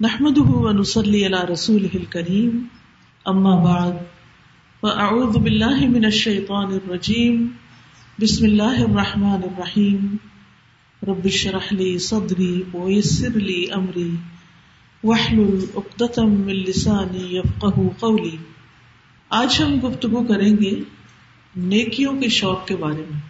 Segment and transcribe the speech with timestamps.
[0.00, 2.64] نحمد ونسلی علی رسول الکریم
[3.26, 3.92] اما بعد
[4.80, 7.46] فاعوذ باللہ من الشیطان الرجیم
[8.18, 10.16] بسم اللہ الرحمن الرحیم
[11.02, 14.10] رب شرح لی صدری ویسر لی امری
[15.04, 18.36] وحلل اقدتم من لسانی یفقہ قولی
[19.30, 20.74] آج ہم گفتگو کریں گے
[21.56, 23.20] نیکیوں کے شوق کے بارے میں۔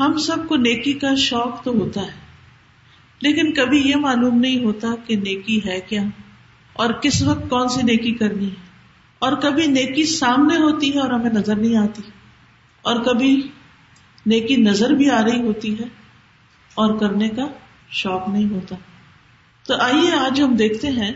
[0.00, 2.27] ہم سب کو نیکی کا شوق تو ہوتا ہے
[3.20, 6.02] لیکن کبھی یہ معلوم نہیں ہوتا کہ نیکی ہے کیا
[6.72, 8.68] اور کس وقت کون سی نیکی کرنی ہے۔
[9.18, 12.02] اور کبھی نیکی سامنے ہوتی ہے اور ہمیں نظر نہیں آتی۔
[12.82, 13.48] اور کبھی
[14.26, 15.84] نیکی نظر بھی آ رہی ہوتی ہے
[16.74, 17.46] اور کرنے کا
[17.90, 18.76] شوق نہیں ہوتا۔
[19.66, 21.12] تو آئیے آج ہم دیکھتے ہیں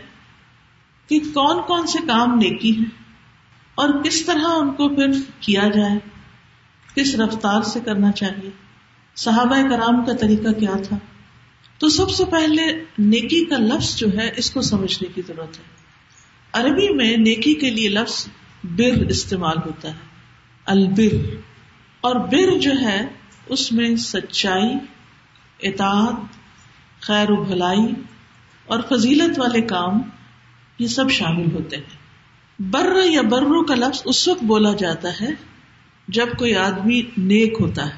[1.09, 3.03] کہ کون کون سے کام نیکی ہیں
[3.75, 5.07] اور کس طرح ان کو پھر
[5.39, 5.99] کیا جائے،
[6.95, 8.49] کس رفتار سے کرنا چاہیے۔
[9.15, 10.97] صحابہ کرام کا طریقہ کیا تھا؟
[11.83, 15.63] تو سب سے پہلے نیکی کا لفظ جو ہے، اس کو سمجھنے کی ضرورت ہے۔
[16.53, 18.27] عربی میں نیکی کے لیے لفظ
[18.63, 19.99] بر استعمال ہوتا ہے۔
[20.65, 21.35] البر۔
[22.01, 23.07] اور بر جو ہے،
[23.45, 24.71] اس میں سچائی،
[25.59, 26.15] اطاعت،
[27.01, 27.93] خیر و بھلائی
[28.65, 30.01] اور فضیلت والے کام،
[30.79, 31.97] یہ سب شامل ہوتے ہیں۔
[32.59, 35.29] بر یا برو کا لفظ اس وقت بولا جاتا ہے
[36.07, 37.97] جب کوئی آدمی نیک ہوتا ہے۔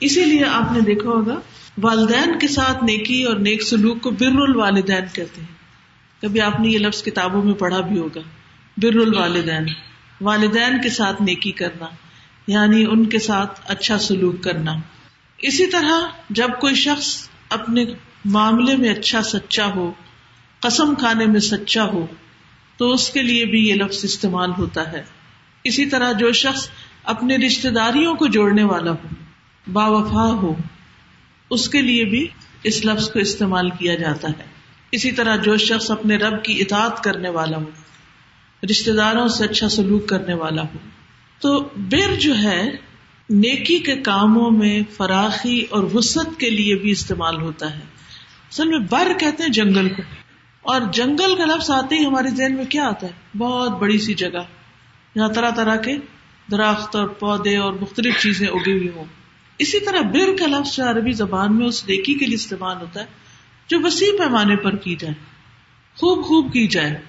[0.00, 1.40] اسی لیے آپ نے دیکھا ہوگا
[1.82, 5.54] والدین کے ساتھ نیکی اور نیک سلوک کو بر الوالدین کہتے ہیں۔
[6.22, 8.20] کبھی آپ نے یہ لفظ کتابوں میں پڑھا بھی ہوگا۔
[8.76, 9.66] بر الوالدین۔
[10.20, 11.86] والدین کے ساتھ نیکی کرنا
[12.46, 14.74] یعنی ان کے ساتھ اچھا سلوک کرنا۔
[15.38, 16.00] اسی طرح
[16.30, 17.84] جب کوئی شخص اپنے
[18.24, 19.92] معاملے میں اچھا سچا ہو،
[20.60, 22.06] قسم کھانے میں سچا ہو،
[22.76, 25.02] تو اس کے لیے بھی یہ لفظ استعمال ہوتا ہے۔
[25.64, 26.68] اسی طرح جو شخص
[27.04, 29.08] اپنے رشتے داریوں کو جوڑنے والا ہو
[29.72, 30.54] با وفا ہو
[31.50, 32.28] اس کے لیے بھی
[32.62, 34.44] اس لفظ کو استعمال کیا جاتا ہے۔
[34.92, 37.70] اسی طرح جو شخص اپنے رب کی اطاعت کرنے والا ہو
[38.70, 40.78] رشتے داروں سے اچھا سلوک کرنے والا ہو،
[41.40, 42.70] تو بر جو ہے،
[43.30, 47.80] نیکی کے کاموں میں فراخی اور وسط کے لیے بھی استعمال ہوتا ہے۔
[48.50, 50.02] اصل میں بر کہتے ہیں جنگل کو۔
[50.62, 54.14] اور جنگل کا لفظ آتے ہی ہمارے ذہن میں کیا آتا ہے؟ بہت بڑی سی
[54.14, 54.42] جگہ۔
[55.16, 55.96] جہاں طرح طرح کے
[56.50, 59.04] درخت اور پودے اور مختلف چیزیں اگی ہوئی ہوں۔
[59.58, 63.04] اسی طرح بر کا لفظ عربی زبان میں اس نیکی کے لیے استعمال ہوتا ہے،
[63.68, 65.14] جو وسیع پیمانے پر کی جائے،
[65.96, 67.00] خوب خوب کی جائے۔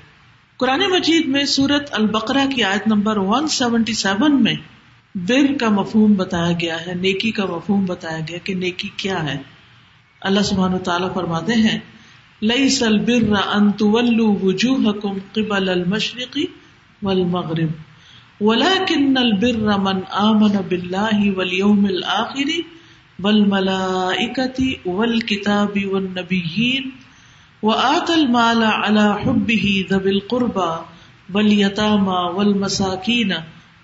[0.58, 4.56] قرآن مجید میں سورت البقرا کی آیت نمبر ون سیونٹی سیون میں
[5.16, 9.38] بر کا مفہوم بتایا گیا ہے، نیکی کا مفہوم بتایا گیا کہ نیکی کیا ہے۔
[10.22, 11.80] اللہ سبحان تعالیٰ فرماتے ہیں
[12.42, 16.46] لئی سل بر انتولو وجوہ کم قبل المشرقی
[17.04, 17.85] والمغرب۔
[18.42, 22.50] ولكن البر من آمن بالله واليوم الآخر
[23.24, 26.92] والملائكة والكتاب والنبيين
[27.62, 30.74] وآت المال على حبه ذوي القربى
[31.34, 33.36] واليتامى والمساكين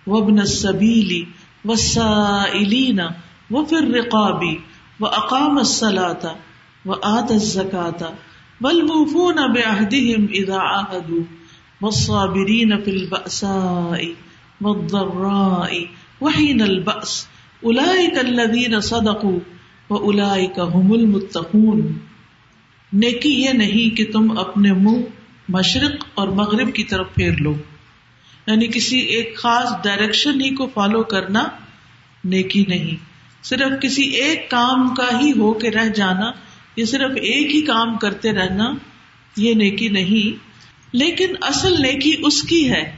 [0.08, 1.28] وابن السبيل
[1.66, 3.10] والسائلين
[3.52, 4.58] وفي الرقاب
[5.00, 6.36] وأقام الصلاة
[6.86, 8.14] وآت الزكاة
[8.62, 11.24] والموفون بعهدهم إذا عاهدوا
[11.82, 14.14] والصابرين في البأساء
[16.22, 17.26] وحین البس
[17.64, 19.40] الذین صدقوا
[19.90, 21.98] واولئک هم المتقون.
[22.94, 25.02] نیکی یہ نہیں کہ تم اپنے منہ
[25.50, 27.54] مشرق اور مغرب کی طرف پھیر لو.
[28.48, 31.44] یعنی کسی ایک خاص ڈائریکشن ہی کو فالو کرنا
[32.24, 32.96] نیکی نہیں.
[33.44, 36.32] صرف کسی ایک کام کا ہی ہو کے رہ جانا
[36.76, 38.74] یا صرف ایک ہی کام کرتے رہنا،
[39.38, 40.52] یہ نیکی نہیں.
[40.94, 42.96] لیکن اصل نیکی اس کی ہے.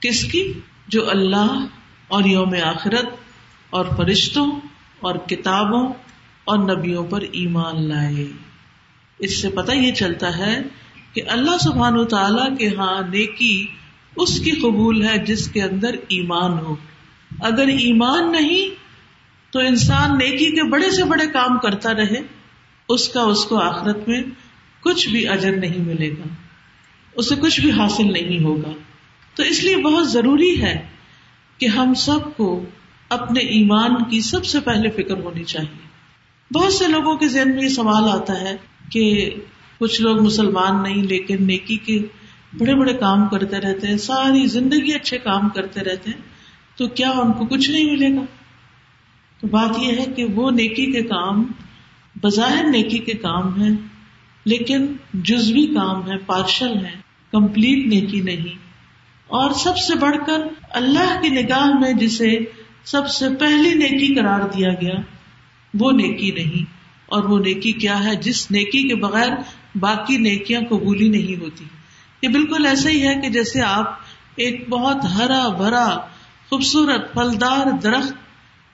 [0.00, 0.52] کس کی؟
[0.88, 1.66] جو اللہ
[2.08, 3.06] اور یوم آخرت
[3.70, 4.50] اور فرشتوں
[5.00, 5.92] اور کتابوں
[6.44, 8.26] اور نبیوں پر ایمان لائے۔
[9.18, 10.62] اس سے پتہ یہ چلتا ہے
[11.12, 13.66] کہ اللہ سبحان و تعالی کے ہاں نیکی
[14.16, 16.76] اس کی قبول ہے جس کے اندر ایمان ہو۔
[17.40, 18.74] اگر ایمان نہیں
[19.52, 22.20] تو انسان نیکی کے بڑے سے بڑے کام کرتا رہے،
[22.88, 24.22] اس کا اس کو آخرت میں
[24.80, 26.28] کچھ بھی اجر نہیں ملے گا،
[27.14, 28.72] اسے کچھ بھی حاصل نہیں ہوگا۔
[29.36, 30.86] تو اس لیے بہت ضروری ہے
[31.58, 32.64] کہ ہم سب کو
[33.08, 35.86] اپنے ایمان کی سب سے پہلے فکر ہونی چاہیے۔
[36.54, 38.56] بہت سے لوگوں کے ذہن میں یہ سوال آتا ہے
[38.90, 39.30] کہ
[39.78, 41.98] کچھ لوگ مسلمان نہیں لیکن نیکی کے
[42.58, 46.20] بڑے بڑے کام کرتے رہتے ہیں، ساری زندگی اچھے کام کرتے رہتے ہیں،
[46.76, 48.24] تو کیا ان کو کچھ نہیں ملے گا؟
[49.40, 51.52] تو بات یہ ہے کہ وہ نیکی کے کام،
[52.22, 53.76] بظاہر نیکی کے کام ہیں،
[54.44, 56.94] لیکن جزوی کام ہے پارشل ہے
[57.32, 58.65] کمپلیٹ نیکی نہیں۔
[59.26, 60.38] اور سب سے بڑھ کر
[60.70, 62.38] اللہ کی نگاہ میں جسے
[62.84, 64.94] سب سے پہلی نیکی قرار دیا گیا،
[65.74, 66.76] وہ نیکی نہیں۔
[67.06, 69.32] اور وہ نیکی کیا ہے؟ جس نیکی کے بغیر
[69.80, 71.64] باقی نیکیاں قبولی نہیں ہوتی۔
[72.22, 73.94] یہ بالکل ایسا ہی ہے کہ جیسے آپ
[74.36, 75.98] ایک بہت ہرا بھرا،
[76.48, 78.12] خوبصورت، پھلدار درخت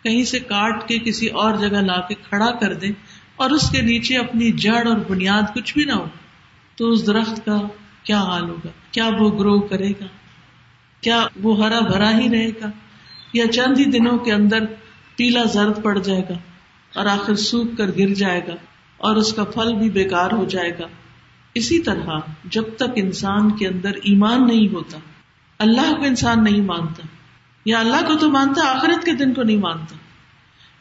[0.03, 2.93] کہیں سے کاٹ کے کسی اور جگہ لا کے کھڑا کر دیں
[3.37, 6.05] اور اس کے نیچے اپنی جڑ اور بنیاد کچھ بھی نہ ہو،
[6.77, 7.59] تو اس درخت کا
[8.03, 10.05] کیا حال ہوگا؟ کیا وہ گرو کرے گا؟
[11.03, 12.71] کیا وہ ہرا بھرا ہی رہے گا
[13.33, 14.59] یا چند ہی دنوں کے اندر
[15.17, 16.35] پیلا زرد پڑ جائے گا
[16.95, 18.55] اور آخر سوکھ کر گر جائے گا
[18.97, 20.87] اور اس کا پھل بھی بیکار ہو جائے گا؟
[21.55, 24.99] اسی طرح جب تک انسان کے اندر ایمان نہیں ہوتا،
[25.59, 27.03] اللہ کو انسان نہیں مانتا،
[27.65, 29.97] یا اللہ کو تو مانتا، آخرت کے دن کو نہیں مانتا،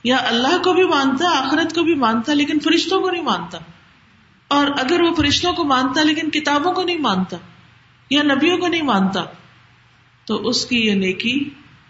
[0.04, 3.58] یا اللہ کو بھی مانتا، آخرت کو بھی مانتا، لیکن فرشتوں کو نہیں مانتا۔
[4.48, 7.38] اور اگر وہ فرشتوں کو مانتا، لیکن کتابوں کو نہیں مانتا،
[8.10, 9.24] یا نبیوں کو نہیں مانتا
[10.26, 11.50] تو اس کی یہ نیکی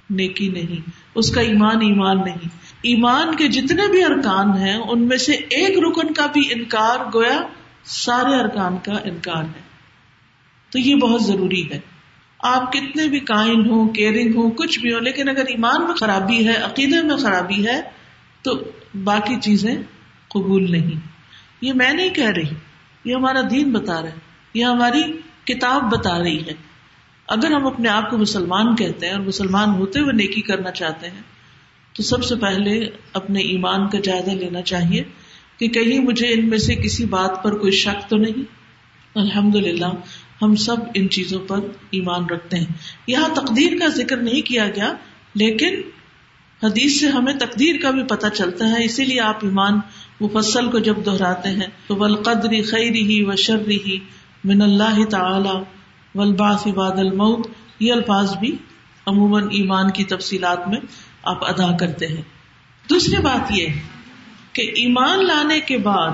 [0.10, 2.48] نیکی نہیں۔ اس کا ایمان ایمان نہیں۔
[2.82, 7.42] ایمان کے جتنے بھی ارکان ہیں، ان میں سے ایک رکن کا بھی انکار گویا
[7.86, 9.72] سارے ارکان کا انکار ہے۔
[10.70, 11.80] تو یہ بہت ضروری ہے۔
[12.40, 16.48] آپ کتنے بھی کائن ہو کیئرنگ ہو کچھ بھی ہو لیکن اگر ایمان میں خرابی
[16.48, 17.82] ہے، عقیدے میں خرابی ہے،
[18.42, 18.52] تو
[19.04, 19.76] باقی چیزیں
[20.28, 21.00] قبول نہیں۔
[21.62, 22.56] یہ میں نہیں کہہ رہی،
[23.06, 24.16] یہ ہمارا دین بتا رہا ہے،
[24.54, 25.02] یہ ہماری
[25.46, 26.71] کتاب بتا رہی ہے۔
[27.32, 31.08] اگر ہم اپنے آپ کو مسلمان کہتے ہیں اور مسلمان ہوتے ہوئے نیکی کرنا چاہتے
[31.08, 31.22] ہیں،
[31.94, 35.04] تو سب سے پہلے اپنے ایمان کا جائزہ لینا چاہیے
[35.58, 38.44] کہ کہیں مجھے ان میں سے کسی بات پر کوئی شک تو نہیں۔
[39.16, 39.92] الحمد للہ
[40.42, 41.60] ہم سب ان چیزوں پر
[41.92, 42.66] ایمان رکھتے ہیں۔
[43.08, 44.94] یہاں تقدیر کا ذکر نہیں کیا گیا،
[45.36, 45.82] لیکن
[46.64, 49.80] حدیث سے ہمیں تقدیر کا بھی پتہ چلتا ہے، اسی لیے آپ ایمان
[50.22, 54.00] مفصل کو جب دہراتے ہیں، تو ولقدری خیری ہی و شرری ہی
[54.44, 55.58] من اللہ تعالی
[56.16, 57.48] ولباس بعد الموت،
[57.80, 58.58] یہ الفاظ بھی
[59.06, 60.80] عموماً ایمان کی تفصیلات میں
[61.24, 62.22] آپ ادا کرتے ہیں۔
[62.90, 63.68] دوسری بات یہ
[64.54, 66.12] کہ ایمان لانے کے بعد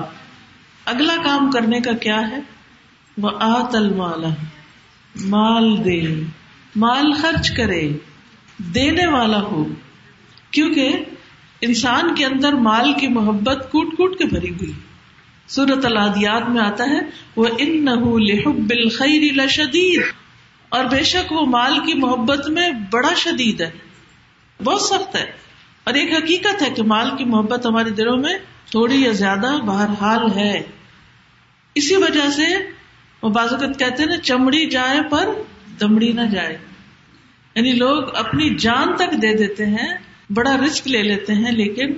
[0.84, 2.40] اگلا کام کرنے کا کیا ہے؟
[3.18, 4.28] وہ آت المالا
[5.24, 6.02] مال دے،
[6.76, 7.90] مال خرچ کرے،
[8.58, 9.64] دینے والا ہو۔
[10.50, 10.92] کیونکہ
[11.60, 14.72] انسان کے اندر مال کی محبت کوٹ کوٹ کے بھری ہوئی
[15.48, 17.00] سورت الادیات میں آتا ہے
[17.36, 20.02] وہ ان نہ شدید
[20.68, 23.70] اور بے شک وہ مال کی محبت میں بڑا شدید ہے۔
[24.64, 25.32] بہت سخت ہے۔
[25.84, 28.38] اور ایک حقیقت ہے کہ مال کی محبت ہمارے دلوں میں
[28.70, 30.62] تھوڑی یا زیادہ بہرحال ہے۔
[31.74, 32.70] اسی وجہ سے
[33.22, 35.28] وہ بازوقت کہتے ہیں نا، چمڑی جائے پر
[35.80, 36.58] دمڑی نہ جائے۔
[37.54, 39.94] یعنی لوگ اپنی جان تک دے دیتے ہیں،
[40.30, 41.92] بڑا رسک لے لیتے ہیں، لیکن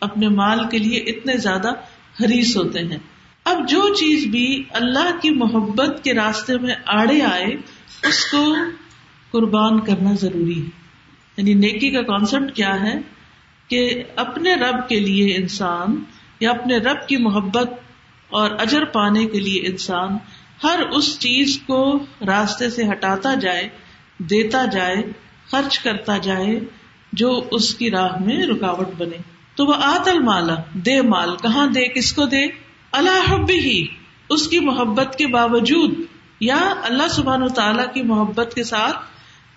[0.00, 1.68] اپنے مال کے لیے اتنے زیادہ
[2.20, 2.98] حریص ہوتے ہیں۔
[3.44, 7.46] اب جو چیز بھی اللہ کی محبت کے راستے میں آڑے آئے،
[8.08, 8.54] اس کو
[9.30, 10.68] قربان کرنا ضروری ہے۔
[11.36, 12.94] یعنی نیکی کا کانسیپٹ کیا ہے؟
[13.68, 16.04] کہ اپنے رب کے لیے انسان
[16.40, 17.70] یا اپنے رب کی محبت
[18.28, 20.08] اور اجر پانے کے لیے انسان
[20.64, 23.68] ہر اس چیز کو راستے سے ہٹاتا جائے،
[24.18, 24.96] دیتا جائے،
[25.50, 26.60] خرچ کرتا جائے،
[27.12, 31.88] جو اس کی راہ میں رکاوٹ بنے۔ تو وہ آت المالا دے مال، کہاں دے،
[31.88, 32.46] کس کو دے؟
[32.92, 33.86] اللہ حب ہی
[34.28, 35.94] اس کی محبت کے باوجود،
[36.40, 38.96] یا اللہ سبحان و تعالی کی محبت کے ساتھ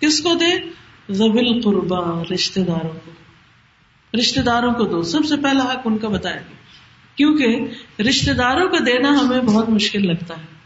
[0.00, 0.70] کس کو دے؟
[1.10, 3.10] زبل قربا رشتے داروں کو۔
[4.18, 6.56] رشتے داروں کو دو۔ سب سے پہلا حق ان کا بتایا گیا۔
[7.14, 7.60] کیونکہ
[8.02, 10.58] رشتے داروں کو دینا ہمیں بہت مشکل لگتا ہے۔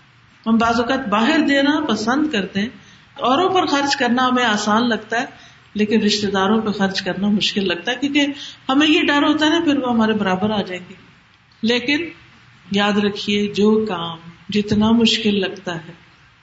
[0.46, 2.68] ہم بعض اوقات باہر دینا پسند کرتے ہیں،
[3.14, 5.26] اوروں پر خرچ کرنا ہمیں آسان لگتا ہے۔
[5.74, 8.26] لیکن رشتے داروں پہ خرچ کرنا مشکل لگتا ہے، کیونکہ
[8.68, 10.94] ہمیں یہ ڈر ہوتا ہے نا، پھر وہ ہمارے برابر آ جائیں گے۔
[11.62, 12.08] لیکن
[12.70, 15.92] یاد رکھیے، جو کام جتنا مشکل لگتا ہے،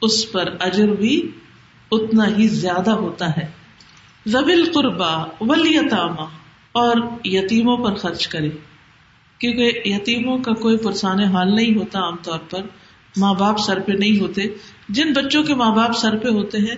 [0.01, 1.31] اس پر اجر بھی
[1.91, 3.59] اتنا ہی زیادہ ہوتا ہے۔
[4.25, 6.25] زبل قربا ولیتامہ
[6.71, 8.49] اور یتیموں پر خرچ کرے
[9.37, 12.61] کیونکہ یتیموں کا کوئی پرسان حال نہیں ہوتا عام طور پر،
[13.17, 14.41] ماں باپ سر پہ نہیں ہوتے۔
[14.89, 16.75] جن بچوں کے ماں باپ سر پہ ہوتے ہیں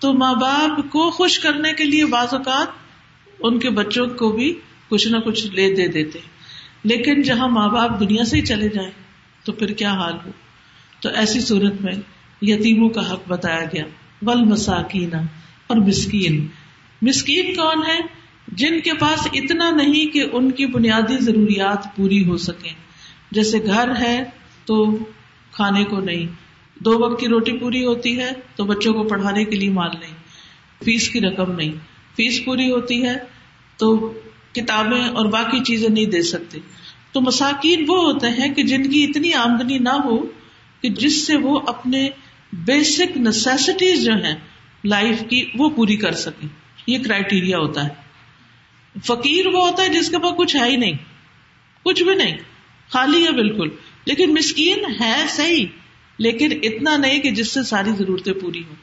[0.00, 2.66] تو ماں باپ کو خوش کرنے کے لیے بعض اوقات
[3.40, 6.18] ان کے بچوں کو بھی کچھ نہ کچھ لے دے دیتے
[6.84, 8.90] لیکن جہاں ماں باپ دنیا سے ہی چلے جائیں
[9.44, 10.30] تو پھر کیا حال ہو؟
[11.00, 11.92] تو ایسی صورت میں
[12.42, 13.84] یتیموں کا حق بتایا گیا۔
[14.22, 15.14] بل مساکین
[15.66, 16.46] اور مسکین۔
[17.02, 17.98] مسکین کون ہے
[18.48, 22.72] جن کے پاس اتنا نہیں کہ ان کی بنیادی ضروریات پوری ہو سکیں۔
[23.30, 24.24] جیسے گھر ہے
[24.64, 24.98] تو
[25.52, 26.26] کھانے کو نہیں۔
[26.80, 30.14] دو وقت کی روٹی پوری ہوتی ہے تو بچوں کو پڑھانے کے لیے مال نہیں،
[30.84, 31.72] فیس کی رقم نہیں۔
[32.16, 33.14] فیس پوری ہوتی ہے
[33.76, 34.12] تو
[34.52, 36.58] کتابیں اور باقی چیزیں نہیں دے سکتے۔
[37.12, 40.18] تو مساکین وہ ہوتے ہیں کہ جن کی اتنی آمدنی نہ ہو
[40.80, 42.08] کہ جس سے وہ اپنے
[42.52, 44.34] بیسک نیسٹیز جو ہیں
[44.84, 46.48] لائف کی وہ پوری کر سکیں۔
[46.86, 48.10] یہ کرائٹیریا ہوتا ہے۔
[49.04, 50.92] فقیر وہ ہوتا ہے جس کے پاس کچھ ہے ہی نہیں،
[51.82, 52.36] کچھ بھی نہیں،
[52.88, 53.68] خالی ہے بالکل۔
[54.04, 55.66] لیکن مسکین ہے صحیح۔
[56.20, 58.74] لیکن اتنا نہیں کہ جس سے ساری ضرورتیں پوری ہوں۔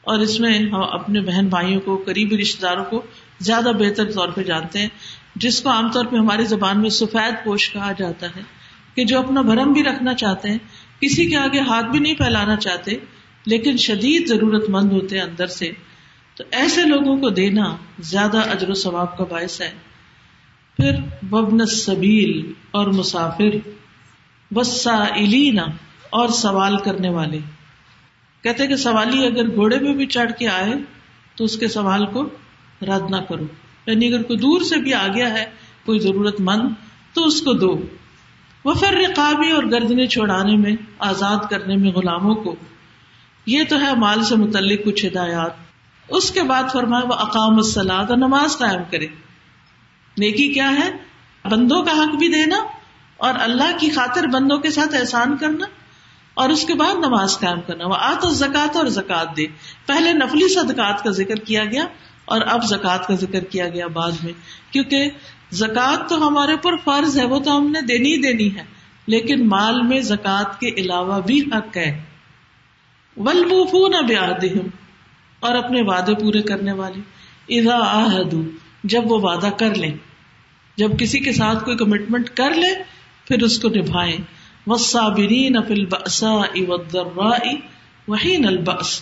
[0.00, 3.02] اور اس میں ہم اپنے بہن بھائیوں کو، قریبی رشتے داروں کو
[3.40, 4.88] زیادہ بہتر طور پہ جانتے ہیں،
[5.36, 8.40] جس کو عام طور پہ ہماری زبان میں سفید پوش کہا جاتا ہے
[8.94, 10.58] کہ جو اپنا بھرم بھی رکھنا چاہتے ہیں،
[11.00, 12.90] کسی کے آگے ہاتھ بھی نہیں پھیلانا چاہتے،
[13.46, 15.70] لیکن شدید ضرورت مند ہوتے ہیں اندر سے۔
[16.34, 19.70] تو ایسے لوگوں کو دینا زیادہ اجر و ثواب کا باعث ہے۔
[20.76, 20.92] پھر
[21.32, 23.68] وبن سبیل اور مسافر
[24.54, 25.58] وسائلین
[26.10, 27.38] اور سوال کرنے والے۔
[28.42, 30.74] کہتے کہ سوالی اگر گھوڑے میں بھی چڑھ کے آئے
[31.36, 32.22] تو اس کے سوال کو
[32.82, 33.44] رد نہ کرو۔
[33.86, 35.44] یعنی اگر کوئی دور سے بھی آ گیا ہے،
[35.86, 36.68] کوئی ضرورت مند،
[37.12, 37.82] تو اس کو دو۔
[38.64, 42.54] وہ پھر رقابی اور گردنے چھوڑانے میں، آزاد کرنے میں غلاموں کو۔
[43.46, 45.50] یہ تو ہے مال سے متعلق کچھ ہدایات۔
[46.08, 49.06] اس کے بعد فرمائے وہ اقام السلاد اور نماز قائم کرے۔
[50.18, 50.90] نیکی کیا ہے؟
[51.44, 52.56] بندوں کا حق بھی دینا
[53.16, 55.66] اور اللہ کی خاطر بندوں کے ساتھ احسان کرنا۔
[56.38, 59.46] اور اس کے بعد نماز قائم کرنا۔ وہ آت زکات اور زکات دے۔
[59.86, 61.86] پہلے نفلی صدقات کا ذکر کیا گیا
[62.24, 64.32] اور اب زکات کا ذکر کیا گیا بعد میں۔
[64.72, 65.10] کیونکہ
[65.50, 68.64] زکات تو ہمارے اوپر فرض ہے، وہ تو ہم نے دینی ہی دینی ہے۔
[69.06, 72.04] لیکن مال میں زکات کے علاوہ بھی حق ہے۔
[73.16, 74.66] ولبوفون بیاہدہم
[75.40, 77.00] اور اپنے وعدے پورے کرنے والے۔
[77.60, 78.42] اذا آہدو
[78.84, 79.94] جب وہ وعدہ کر لیں۔
[80.76, 82.82] جب کسی کے ساتھ کوئی کمٹمنٹ کر لے
[83.24, 84.37] پھر اس کو نبھائیں۔
[84.68, 87.44] والصابرین فی البأساء والضراء
[88.08, 89.00] وحین البأس،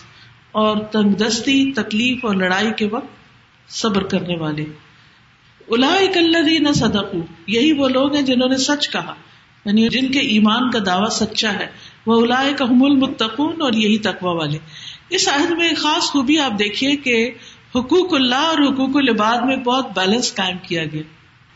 [0.51, 4.65] اور تنگ دستی تکلیف اور لڑائی کے وقت صبر کرنے والے۔
[5.67, 9.13] اولئک الذین صدقوا، یہی وہ لوگ ہیں جنہوں نے سچ کہا
[9.65, 11.67] یعنی جن کے ایمان کا دعویٰ سچا ہے۔
[12.05, 14.57] وہ الاائے کا المتقون، اور یہی تقوا والے۔
[15.09, 17.15] اس عہد میں ایک خاص خوبی آپ دیکھیے کہ
[17.75, 21.01] حقوق اللہ اور حقوق العباد میں بہت بیلنس قائم کیا گیا۔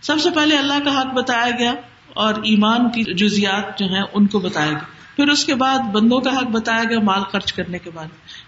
[0.01, 1.73] سب سے پہلے اللہ کا حق بتایا گیا۔
[2.15, 6.19] اور ایمان کی جزیات جو ہیں ان کو بتایا گیا پھر اس کے بعد بندوں
[6.19, 8.05] کا حق بتایا گیا مال خرچ کرنے کے بعد۔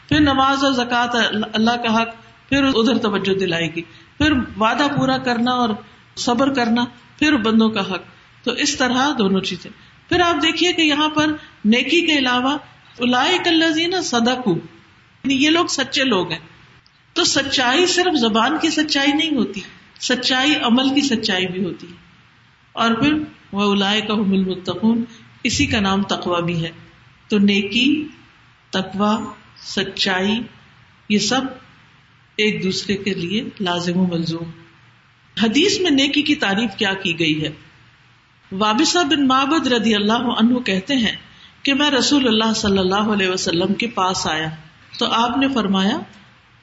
[0.10, 2.08] پھر نماز اور زکوٰۃ اللہ کا حق،
[2.50, 3.82] پھر ادھر توجہ دلائے گی
[4.18, 5.70] پھر وعدہ پورا کرنا اور
[6.16, 6.86] صبر کرنا،
[7.20, 8.02] پھر بندوں کا حق۔
[8.44, 9.72] تو اس طرح دونوں چیزیں۔
[10.10, 11.26] پھر آپ دیکھیے کہ یہاں پر
[11.66, 12.58] نیکی کے علاوہ
[13.00, 16.40] الزین صدقو یعنی یہ لوگ سچے لوگ ہیں۔
[17.14, 19.62] تو سچائی صرف زبان کی سچائی نہیں ہوتی،
[20.00, 21.94] سچائی عمل کی سچائی بھی ہوتی ہے۔
[22.72, 23.14] اور پھر
[23.54, 24.86] وہ الائے کا
[25.44, 26.72] اسی کا نام تقوا بھی ہے۔
[27.28, 28.08] تو نیکی
[28.70, 29.20] تقوا
[29.58, 30.40] سچائی،
[31.10, 31.42] یہ سب
[32.36, 34.50] ایک دوسرے کے لیے لازم و ملزوم۔
[35.44, 37.50] حدیث میں نیکی کی تعریف کیا کی گئی ہے؟
[38.52, 41.16] وابسا بن مابد رضی اللہ عنہ کہتے ہیں
[41.64, 44.50] کہ میں رسول اللہ صلی اللہ علیہ وسلم کے پاس آیا۔
[45.00, 46.00] تو آپ نے فرمایا،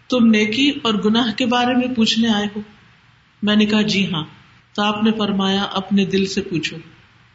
[0.09, 2.61] تم نیکی اور گناہ کے بارے میں پوچھنے آئے ہو؟
[3.43, 4.25] میں نے کہا جی ہاں۔
[4.75, 6.77] تو آپ نے فرمایا، اپنے دل سے پوچھو۔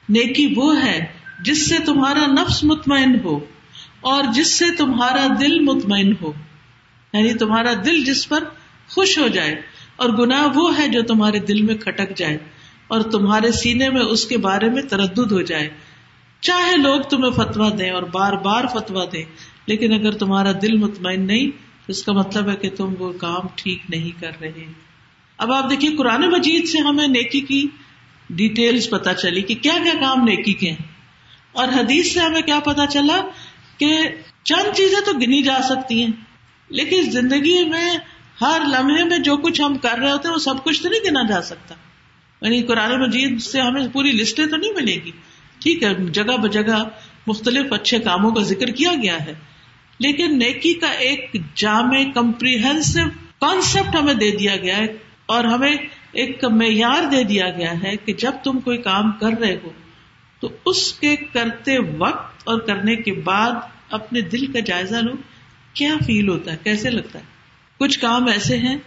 [0.10, 1.06] نیکی وہ ہے
[1.44, 3.39] جس سے تمہارا نفس مطمئن ہو
[4.01, 6.34] اور جس سے تمہارا دل مطمئن ہو۔
[7.13, 8.44] یعنی تمہارا دل جس پر
[8.89, 9.62] خوش ہو جائے
[9.96, 12.38] اور گناہ وہ ہے جو تمہارے دل میں کھٹک جائے
[12.88, 15.70] اور تمہارے سینے میں اس کے بارے میں تردد ہو جائے۔
[16.39, 19.24] چاہے لوگ تمہیں فتوا دیں اور بار بار فتوا دیں،
[19.65, 23.48] لیکن اگر تمہارا دل مطمئن نہیں، تو اس کا مطلب ہے کہ تم وہ کام
[23.56, 24.85] ٹھیک نہیں کر رہے۔
[25.38, 27.68] اب آپ دیکھیے قرآن مجید سے ہمیں نیکی کی
[28.30, 30.96] ڈیٹیلز پتا چلی کہ کیا کیا کام نیکی کے ہیں۔
[31.51, 33.22] اور حدیث سے ہمیں کیا پتا چلا
[33.77, 33.98] کہ
[34.44, 36.12] چند چیزیں تو گنی جا سکتی ہیں،
[36.70, 37.98] لیکن زندگی میں
[38.42, 41.12] ہر لمحے میں جو کچھ ہم کر رہے ہوتے ہیں، وہ سب کچھ تو نہیں
[41.12, 41.75] گنا جا سکتا۔
[42.42, 45.12] یعنی قرآن مجید سے ہمیں پوری لسٹیں تو نہیں ملے گی۔
[45.60, 46.84] ٹھیک ہے، جگہ بجگہ
[47.27, 49.34] مختلف اچھے کاموں کا ذکر کیا گیا ہے،
[50.00, 54.88] لیکن نیکی کا ایک جامع کمپریہنسو کانسیپٹ ہمیں دے دیا گیا ہے۔
[55.25, 55.77] اور ہمیں
[56.12, 59.72] ایک معیار دے دیا گیا ہے کہ جب تم کوئی کام کر رہے ہو،
[60.39, 63.51] تو اس کے کرتے وقت اور کرنے کے بعد
[63.89, 65.12] اپنے دل کا جائزہ لو۔
[65.74, 67.24] کیا فیل ہوتا ہے؟ کیسے لگتا ہے؟
[67.79, 68.77] کچھ کام ایسے ہیں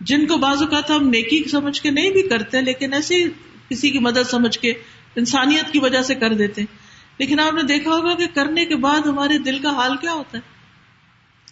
[0.00, 3.24] جن کو بعض اوقات ہم نیکی سمجھ کے نہیں بھی کرتے، لیکن ایسے
[3.68, 4.72] کسی کی مدد سمجھ کے
[5.16, 6.62] انسانیت کی وجہ سے کر دیتے
[7.18, 10.38] لیکن آپ نے دیکھا ہوگا کہ کرنے کے بعد ہمارے دل کا حال کیا ہوتا
[10.38, 10.56] ہے؟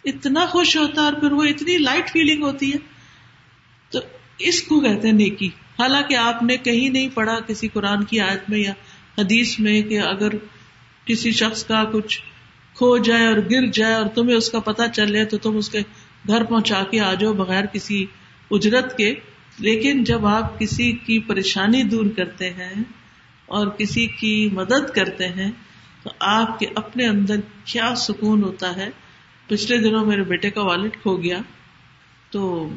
[0.09, 2.94] اتنا خوش ہوتا ہے اور پھر وہ اتنی لائٹ فیلنگ ہوتی ہے۔
[4.37, 5.49] اس کو کہتے ہیں نیکی۔
[5.79, 8.73] حالانکہ آپ نے کہیں نہیں پڑھا کسی قرآن کی آیت میں یا
[9.17, 10.29] حدیث میں کہ اگر
[11.05, 12.21] کسی شخص کا کچھ
[12.73, 15.69] کھو جائے اور گر جائے اور تمہیں اس کا پتا چل جائے تو تم اس
[15.69, 15.79] کے
[16.27, 18.05] گھر پہنچا کے آ جاؤ بغیر کسی
[18.51, 19.15] اجرت کے۔
[19.59, 22.73] لیکن جب آپ کسی کی پریشانی دور کرتے ہیں
[23.45, 25.51] اور کسی کی مدد کرتے ہیں
[26.03, 28.89] تو آپ کے اپنے اندر کیا سکون ہوتا ہے۔
[29.47, 31.37] پچھلے دنوں میرے بیٹے کا والٹ کھو گیا
[32.31, 32.69] تو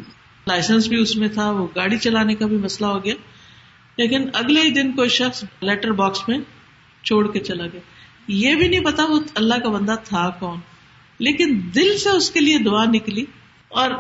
[0.49, 3.15] لائسنس بھی اس میں تھا، وہ گاڑی چلانے کا بھی مسئلہ ہو گیا۔
[3.97, 6.39] لیکن اگلے ہی دن کوئی شخص لیٹر باکس میں
[7.05, 7.81] چھوڑ کے چلا گیا۔
[8.29, 10.61] یہ بھی نہیں پتا وہ اللہ کا بندہ تھا کون۔
[11.19, 13.25] لیکن دل سے اس کے لیے دعا نکلی
[13.69, 13.91] اور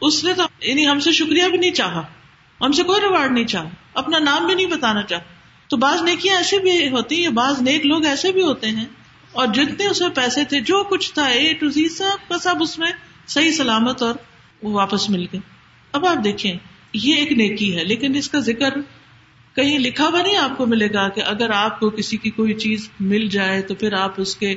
[0.00, 2.02] اس نے تو یعنی ہم سے شکریہ بھی نہیں چاہا۔
[2.60, 5.22] ہم سے کوئی ریوارڈ نہیں چاہا۔ اپنا نام بھی نہیں بتانا چاہا۔
[5.68, 8.84] تو بعض نیکیاں ایسے بھی ہوتی ہیں بعض نیک لوگ ایسے بھی ہوتے ہیں۔
[9.32, 12.54] اور جتنے اس میں پیسے تھے، جو کچھ تھا اے ٹو زی سب کا سب
[12.60, 12.92] اس میں
[13.26, 14.14] صحیح سلامت اور
[14.62, 15.51] وہ واپس مل گئے۔
[15.92, 16.54] اب آپ دیکھیں،
[16.92, 18.70] یہ ایک نیکی ہے، لیکن اس کا ذکر
[19.54, 22.54] کہیں لکھا ہوا نہیں آپ کو ملے گا کہ اگر آپ کو کسی کی کوئی
[22.54, 24.54] چیز مل جائے تو پھر آپ اس کے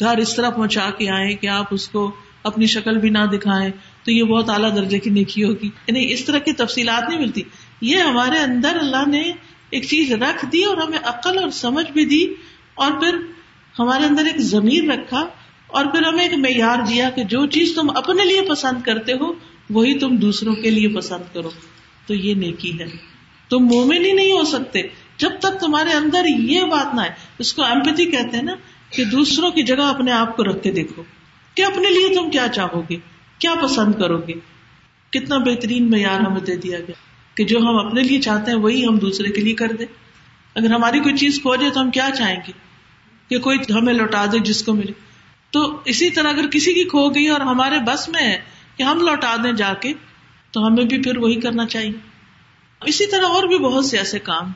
[0.00, 3.70] گھر اس طرح پہنچا کے آئے کہ آپ اس کو اپنی شکل بھی نہ دکھائیں،
[4.04, 7.42] تو یہ بہت اعلیٰ درجے کی نیکی ہوگی۔ یعنی اس طرح کی تفصیلات نہیں ملتی۔
[7.80, 9.32] یہ ہمارے اندر اللہ نے
[9.70, 12.26] ایک چیز رکھ دی اور ہمیں عقل اور سمجھ بھی دی
[12.74, 13.16] اور پھر
[13.78, 15.26] ہمارے اندر ایک زمین رکھا
[15.66, 19.32] اور پھر ہمیں ایک معیار دیا کہ جو چیز تم اپنے لیے پسند کرتے ہو
[19.70, 21.50] وہی تم دوسروں کے لیے پسند کرو۔
[22.06, 22.86] تو یہ نیکی ہے۔
[23.50, 24.82] تم مومن ہی نہیں ہو سکتے۔
[25.16, 28.52] جب تک تمہارے اندر یہ بات نہ آئے، اس کو ایمپتی کہتے ہیں نا
[28.90, 31.02] کہ دوسروں کی جگہ اپنے آپ کو رکھ کے دیکھو۔
[31.54, 32.96] کہ اپنے لیے تم کیا چاہو گے؟
[33.38, 34.32] کیا پسند کرو گے؟
[35.10, 36.92] کتنا بہترین معیار ہمیں دے دیا گیا
[37.34, 39.86] کہ جو ہم اپنے لیے چاہتے ہیں، وہی ہم دوسرے کے لیے کر دیں۔
[40.54, 42.52] اگر ہماری کوئی چیز کھو جائے تو ہم کیا چاہیں گے؟
[43.28, 44.92] کہ کوئی ہمیں لوٹا دے جس کو ملے۔
[45.50, 49.00] تو اسی طرح اگر کسی کی کھو گئی اور ہمارے بس میں ہے کہ ہم
[49.00, 49.92] لوٹا دیں جا کے،
[50.54, 51.92] تو ہمیں بھی پھر وہی کرنا چاہیے۔
[52.82, 54.52] اسی طرح اور بھی بہت سے ایسے کام۔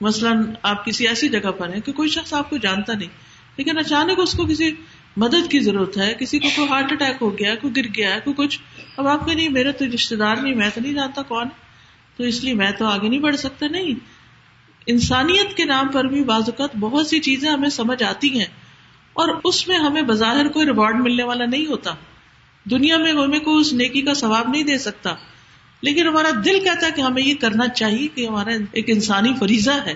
[0.00, 3.08] مثلاً آپ کسی ایسی جگہ پر ہیں کہ کوئی شخص آپ کو جانتا نہیں،
[3.56, 4.70] لیکن اچانک اس کو کسی
[5.16, 8.20] مدد کی ضرورت ہے، کسی کو کوئی ہارٹ اٹیک ہو گیا، کوئی گر گیا ہے
[8.24, 8.58] کوئی کچھ۔
[8.96, 11.48] اب آپ کے نہیں میرے تو رشتے دار نہیں، میں تو نہیں جانتا کون
[12.16, 13.94] تو اس لیے میں تو آگے نہیں بڑھ سکتا، نہیں۔
[14.86, 18.46] انسانیت کے نام پر بھی بعض اوقات بہت سی چیزیں ہمیں سمجھ آتی ہیں،
[19.16, 21.94] اور اس میں ہمیں بظاہر کوئی ریوارڈ ملنے والا نہیں ہوتا۔
[22.64, 25.14] دنیا میں ہمیں کوئی اس نیکی کا ثواب نہیں دے سکتا۔
[25.82, 29.70] لیکن ہمارا دل کہتا ہے کہ ہمیں یہ کرنا چاہیے کہ ہمارا ایک انسانی فریضہ
[29.86, 29.94] ہے۔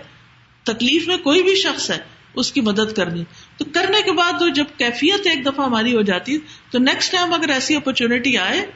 [0.63, 1.99] تکلیف میں کوئی بھی شخص ہے،
[2.35, 3.25] اس کی مدد کرنی۔
[3.57, 6.39] تو کرنے کے بعد جب کیفیت ایک دفعہ ہماری ہو جاتی،
[6.71, 8.67] تو نیکسٹ ٹائم اگر ایسی اپرچونٹی آئے،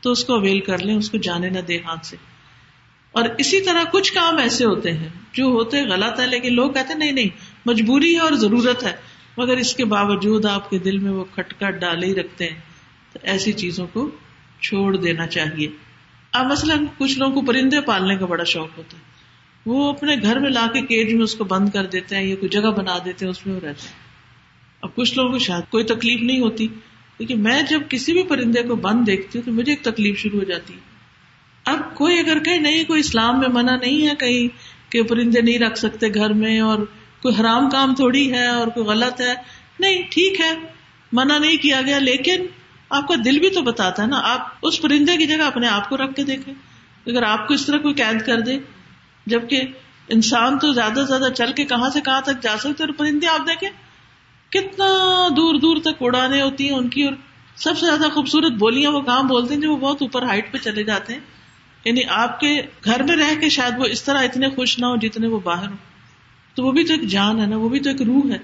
[0.00, 2.16] تو اس کو اویل کر لیں، اس کو جانے نہ دے ہاتھ سے۔
[3.12, 6.92] اور اسی طرح کچھ کام ایسے ہوتے ہیں جو ہوتے غلط ہے لیکن لوگ کہتے
[6.92, 7.28] ہیں، نہیں نہیں،
[7.66, 8.96] مجبوری ہے اور ضرورت ہے۔
[9.36, 12.67] مگر اس کے باوجود آپ کے دل میں وہ کھٹکٹ ڈالے ہی رکھتے ہیں۔
[13.22, 14.10] ایسی چیزوں کو
[14.60, 15.68] چھوڑ دینا چاہیے۔
[16.32, 19.02] اب مثلاً کچھ لوگوں کو پرندے پالنے کا بڑا شوق ہوتا ہے۔
[19.66, 22.36] وہ اپنے گھر میں لا کے کیج میں اس کو بند کر دیتے ہیں یا
[22.36, 23.96] کوئی جگہ بنا دیتے ہیں اس میں وہ رہتے ہیں
[24.82, 26.68] اب کچھ لوگوں کو شاید کوئی تکلیف نہیں ہوتی،
[27.18, 30.38] لیکن میں جب کسی بھی پرندے کو بند دیکھتی ہوں تو مجھے ایک تکلیف شروع
[30.38, 30.78] ہو جاتی ہے۔
[31.64, 35.58] اب کوئی اگر کہ نہیں، کوئی اسلام میں منع نہیں ہے کہیں کہ پرندے نہیں
[35.58, 36.78] رکھ سکتے گھر میں اور
[37.22, 39.34] کوئی حرام کام تھوڑی ہے اور کوئی غلط ہے۔
[39.80, 40.52] نہیں، ٹھیک ہے،
[41.12, 42.46] منع نہیں کیا گیا، لیکن
[42.90, 45.88] آپ کا دل بھی تو بتاتا ہے نا، آپ اس پرندے کی جگہ اپنے آپ
[45.88, 46.54] کو رکھ کے دیکھیں۔
[47.06, 48.58] اگر آپ کو اس طرح کوئی قید کر دے،
[49.26, 49.62] جبکہ
[50.08, 53.26] انسان تو زیادہ سے زیادہ چل کے کہاں سے کہاں تک جا سکتے اور پرندے
[53.26, 53.68] آپ دیکھیں
[54.52, 54.86] کتنا
[55.36, 57.14] دور دور تک اڑانے ہوتی ہیں ان کی، اور
[57.56, 60.58] سب سے زیادہ خوبصورت بولیاں وہ کہاں بولتے ہیں جو وہ بہت اوپر ہائٹ پہ
[60.58, 61.20] چلے جاتے ہیں۔
[61.84, 64.96] یعنی آپ کے گھر میں رہ کے شاید وہ اس طرح اتنے خوش نہ ہو
[64.96, 65.76] جتنے وہ باہر ہو
[66.54, 68.38] تو وہ بھی تو ایک جان ہے نا، وہ بھی تو ایک روح ہے۔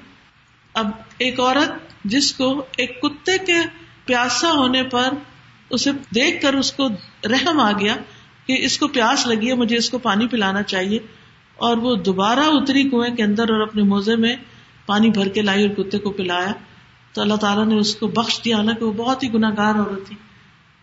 [0.75, 1.73] اب ایک عورت
[2.05, 3.59] جس کو ایک کتے کے
[4.05, 5.09] پیاسا ہونے پر
[5.71, 6.89] اسے دیکھ کر اس کو
[7.25, 7.97] رحم آ گیا
[8.47, 10.99] کہ اس کو پیاس لگی ہے، مجھے اس کو پانی پلانا چاہیے۔
[11.57, 14.37] اور وہ دوبارہ اتری کنویں کے اندر اور اپنے موزے میں
[14.87, 16.53] پانی بھر کے لائی اور کتے کو پلایا۔
[17.13, 20.09] تو اللہ تعالیٰ نے اس کو بخش دیا، حالانکہ وہ بہت ہی گناہ گار عورت
[20.09, 20.17] تھی۔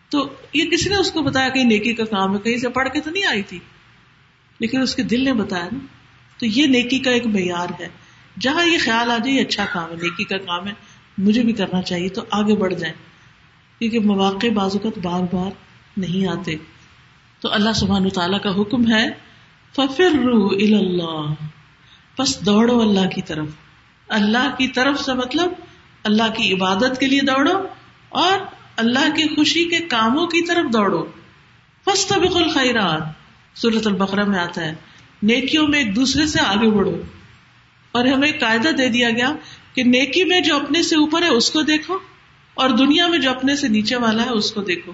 [0.09, 2.89] تو یہ کسی نے اس کو بتایا کہ نیکی کا کام ہے، کہیں سے پڑھ
[2.89, 3.59] کے تو نہیں آئی تھی۔
[4.59, 5.79] لیکن اس کے دل نے بتایا نا۔
[6.39, 7.87] تو یہ نیکی کا ایک معیار ہے۔
[8.39, 10.73] جہاں یہ خیال آ جائے، یہ اچھا کام ہے، نیکی کا کام ہے،
[11.17, 13.10] مجھے بھی کرنا چاہیے تو آگے بڑھ جائیں۔
[13.81, 15.51] کیونکہ مواقع بازوقت بار بار
[15.97, 16.55] نہیں آتے۔
[17.39, 19.09] تو اللہ سبحان تعالیٰ کا حکم ہے
[19.73, 21.33] ففر روح اللہ
[22.19, 23.47] بس دوڑو اللہ کی طرف۔
[24.07, 25.51] اللہ کی طرف سے مطلب
[26.03, 27.67] اللہ کی عبادت کے لیے دوڑو
[28.09, 28.39] اور
[28.75, 31.05] اللہ کی خوشی کے کاموں کی طرف دوڑو۔
[31.87, 33.03] بس طبق الخیرات
[33.57, 34.75] صورت البقرہ میں آتا ہے،
[35.23, 36.97] نیکیوں میں ایک دوسرے سے آگے بڑھو۔
[37.91, 39.35] اور ہمیں قاعدہ دے دیا گیا
[39.73, 41.97] کہ نیکی میں جو اپنے سے اوپر ہے، اس کو دیکھو۔
[42.61, 44.93] اور دنیا میں جو اپنے سے نیچے والا ہے اس کو دیکھو۔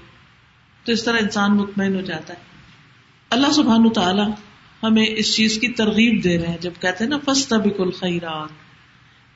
[0.86, 2.40] تو اس طرح انسان مطمئن ہو جاتا ہے۔
[3.30, 4.30] اللہ سبحان تعالیٰ
[4.84, 8.50] ہمیں اس چیز کی ترغیب دے رہے ہیں۔ جب کہتے ہیں نا فسط بک الخیرات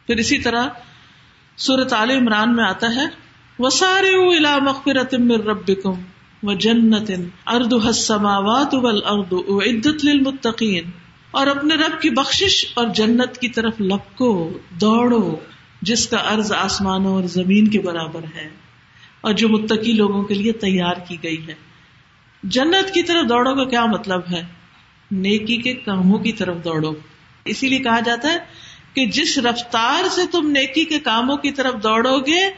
[0.07, 0.67] پھر اسی طرح
[1.57, 3.05] سورت عال عمران میں آتا ہے
[3.59, 5.93] وہ سارے مغفرت من ربکم
[6.43, 7.11] و جنت
[7.47, 10.83] ارد السماوات والارض اعدت للمتقین۔
[11.31, 15.35] اور اپنے رب کی بخشش اور جنت کی طرف لپکو، دوڑو۔
[15.81, 18.49] جس کا ارض آسمانوں اور زمین کے برابر ہے
[19.21, 21.53] اور جو متقی لوگوں کے لیے تیار کی گئی ہے۔
[22.43, 24.41] جنت کی طرف دوڑو کا کیا مطلب ہے؟
[25.11, 26.93] نیکی کے کاموں کی طرف دوڑو۔
[27.45, 28.37] اسی لیے کہا جاتا ہے
[28.93, 32.49] کہ جس رفتار سے تم نیکی کے کاموں کی طرف دوڑو گے،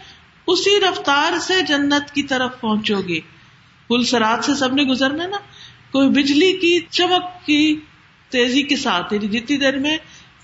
[0.47, 3.19] اسی رفتار سے جنت کی طرف پہنچو گے۔
[3.87, 5.37] پل سرات سے سب نے گزرنا نا؟
[5.91, 7.79] کوئی بجلی کی چمک کی
[8.29, 9.97] تیزی کے ساتھ یعنی جتنی دیر میں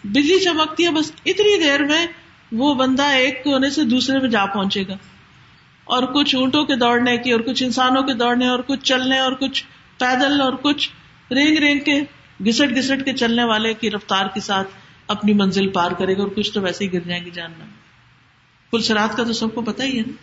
[0.03, 2.07] بجلی چمکتی ہے، بس اتنی دیر میں
[2.51, 4.95] وہ بندہ ایک کونے سے دوسرے میں جا پہنچے گا۔
[5.83, 9.31] اور کچھ اونٹوں کے دوڑنے کی، اور کچھ انسانوں کے دوڑنے، اور کچھ چلنے، اور
[9.31, 9.63] کچھ
[9.97, 10.89] پیدل، اور کچھ
[11.31, 12.01] رینگ رینگ کے
[12.45, 14.67] گسٹ گسٹ کے چلنے والے کی رفتار کے ساتھ
[15.07, 17.65] اپنی منزل پار کرے گا، اور کچھ تو ویسے ہی گر جائیں گے جاننا
[18.71, 20.13] پلسرات کا تو سب کو پتا ہی ہے نا۔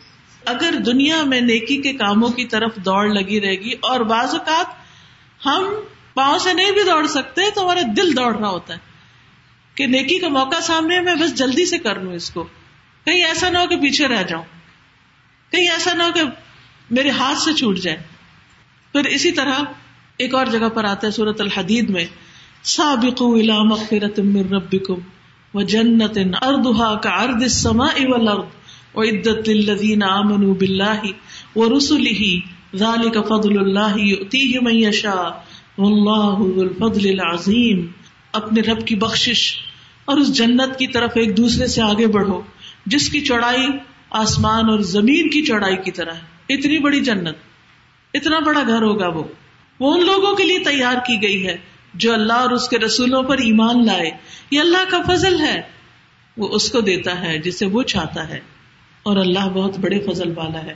[0.45, 4.67] اگر دنیا میں نیکی کے کاموں کی طرف دوڑ لگی رہے گی، اور بعض اوقات
[5.47, 5.65] ہم
[6.15, 8.79] پاؤں سے نہیں بھی دوڑ سکتے، تو ہمارا دل دوڑ رہا ہوتا ہے۔
[9.77, 12.43] کہ نیکی کا موقع سامنے میں بس جلدی سے کر لوں اس کو۔
[13.05, 14.45] کہیں ایسا نہ ہو کہ پیچھے رہ جاؤں۔
[15.53, 16.21] کہیں ایسا نہ ہو کہ
[16.91, 17.97] میرے ہاتھ سے چھوٹ جائے۔
[18.93, 19.61] پھر اسی طرح
[20.17, 22.05] ایک اور جگہ پر آتا ہے سورت الحدید میں،
[22.63, 24.95] سابقوا الى مغفرة من ربكم
[25.55, 28.45] وجنة ارضها كعرض السماء والارض
[28.95, 31.13] وعدت للذين آمنوا بالله
[31.57, 32.41] ورسله
[32.77, 35.45] ذلك فضل الله يؤتيه من يشاء
[35.79, 37.87] والله ذو الفضل العظيم
[38.33, 39.66] اپنے رب کی بخشش
[40.07, 42.43] اور اس جنت کی طرف ایک دوسرے سے آگے بڑھو،
[42.87, 43.67] جس کی چوڑائی
[44.11, 47.35] آسمان اور زمین کی چوڑائی کی طرح ہے۔ اتنی بڑی جنت،
[48.15, 49.25] اتنا بڑا گھر ہوگا وہ۔
[49.81, 51.57] وہ ان لوگوں کے لیے تیار کی گئی ہے
[51.95, 54.11] جو اللہ اور اس کے رسولوں پر ایمان لائے۔
[54.51, 55.63] یہ اللہ کا فضل ہے۔
[56.37, 58.41] وہ اس کو دیتا ہے جسے وہ چاہتا ہے۔
[59.03, 60.75] اور اللہ بہت بڑے فضل والا ہے۔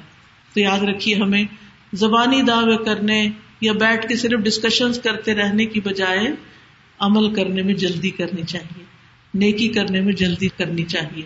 [0.54, 1.44] تو یاد رکھیے ہمیں
[1.92, 3.28] زبانی دعوے کرنے
[3.60, 6.26] یا بیٹھ کے صرف ڈسکشن کرتے رہنے کی بجائے
[6.98, 8.89] عمل کرنے میں جلدی کرنی چاہیے۔
[9.34, 11.22] نیکی کرنے میں جلدی کرنی چاہیے۔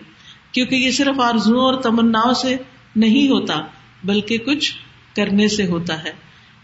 [0.51, 2.57] کیونکہ یہ صرف آرزو اور تمنا سے
[2.95, 3.61] نہیں ہوتا،
[4.03, 4.73] بلکہ کچھ
[5.15, 6.11] کرنے سے ہوتا ہے۔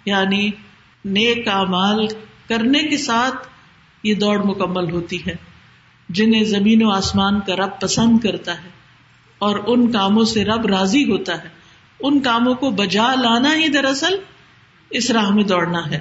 [0.05, 0.49] یعنی
[1.05, 2.07] نیک مال
[2.49, 3.47] کرنے کے ساتھ
[4.03, 5.35] یہ دوڑ مکمل ہوتی ہے۔
[6.09, 8.69] جنہیں زمین و آسمان کا رب پسند کرتا ہے
[9.37, 11.49] اور ان کاموں سے رب راضی ہوتا ہے،
[11.99, 14.15] ان کاموں کو بجا لانا ہی دراصل
[14.89, 15.99] اس راہ میں دوڑنا ہے۔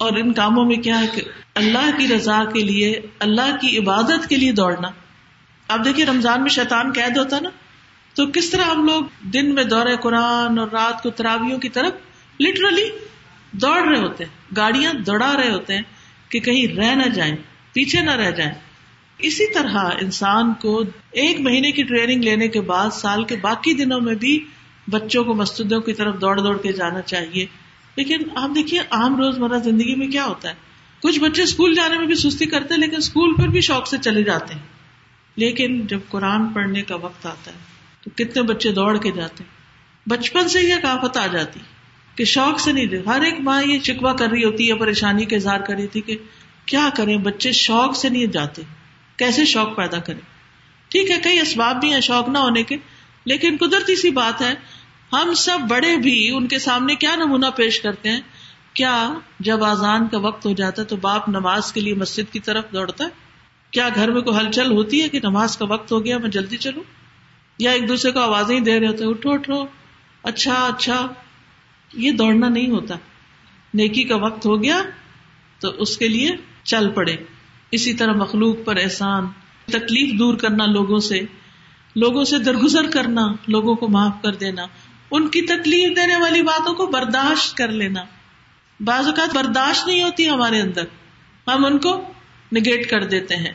[0.00, 1.22] اور ان کاموں میں کیا ہے کہ
[1.54, 4.88] اللہ کی رضا کے لیے، اللہ کی عبادت کے لیے دوڑنا۔
[5.68, 7.50] اب دیکھیے رمضان میں شیطان قید ہوتا نا۔
[8.14, 11.92] تو کس طرح ہم لوگ دن میں دورے قرآن اور رات کو تراویوں کی طرف
[12.40, 12.90] لٹرلی
[13.52, 15.82] دوڑ رہے ہوتے ہیں، گاڑیاں دوڑا رہے ہوتے ہیں
[16.28, 17.36] کہ کہیں رہ نہ جائیں،
[17.72, 18.54] پیچھے نہ رہ جائیں۔
[19.18, 24.00] اسی طرح انسان کو ایک مہینے کی ٹریننگ لینے کے بعد سال کے باقی دنوں
[24.00, 24.44] میں بھی
[24.90, 27.46] بچوں کو مسجدوں کی طرف دوڑ دوڑ کے جانا چاہیے۔
[28.00, 30.54] لیکن آپ دیکھیے، عام روز مرہ زندگی میں کیا ہوتا ہے؟
[31.02, 33.96] کچھ بچے اسکول جانے میں بھی سستی کرتے ہیں، لیکن اسکول پر بھی شوق سے
[33.98, 34.62] چلے جاتے ہیں۔
[35.36, 37.56] لیکن جب قرآن پڑھنے کا وقت آتا ہے،
[38.04, 39.50] تو کتنے بچے دوڑ کے جاتے ہیں۔
[40.08, 41.60] بچپن سے یہ کہافت آ جاتی
[42.14, 45.36] کہ شوق سے نہیں ہر ایک ماں یہ چکوا کر رہی ہوتی ہے، پریشانی کا
[45.36, 46.16] اظہار کر رہی تھی کہ
[46.66, 48.62] کیا کریں؟ بچے شوق سے نہیں جاتے۔
[49.16, 50.20] کیسے شوق پیدا کریں؟
[50.88, 52.76] ٹھیک ہے، کئی اسباب بھی ہیں شوق نہ ہونے کے،
[53.24, 54.54] لیکن قدرتی سی بات ہے
[55.12, 58.20] ہم سب بڑے بھی ان کے سامنے کیا نمونہ پیش کرتے ہیں؟
[58.74, 62.40] کیا جب آزان کا وقت ہو جاتا ہے تو باپ نماز کے لیے مسجد کی
[62.40, 63.08] طرف دوڑتا ہے؟
[63.70, 66.56] کیا گھر میں کوئی ہلچل ہوتی ہے کہ نماز کا وقت ہو گیا، میں جلدی
[66.56, 66.82] چلوں؟
[67.58, 69.64] یا ایک دوسرے کو آوازیں ہی دے رہے ہوتے اٹھو اٹھو
[70.22, 71.06] اچھا اچھا۔
[71.94, 72.94] یہ دوڑنا نہیں ہوتا۔
[73.74, 74.82] نیکی کا وقت ہو گیا
[75.60, 76.30] تو اس کے لیے
[76.62, 77.16] چل پڑے۔
[77.70, 79.26] اسی طرح مخلوق پر احسان،
[79.64, 81.20] تکلیف دور کرنا لوگوں سے
[81.96, 84.66] لوگوں سے درگزر کرنا، لوگوں کو معاف کر دینا۔
[85.10, 88.04] ان کی تکلیف دینے والی باتوں کو برداشت کر لینا۔
[88.80, 90.84] بعض اوقات برداشت نہیں ہوتی ہمارے اندر۔
[91.46, 92.00] ہم ان کو
[92.56, 93.52] نگیٹ کر دیتے ہیں۔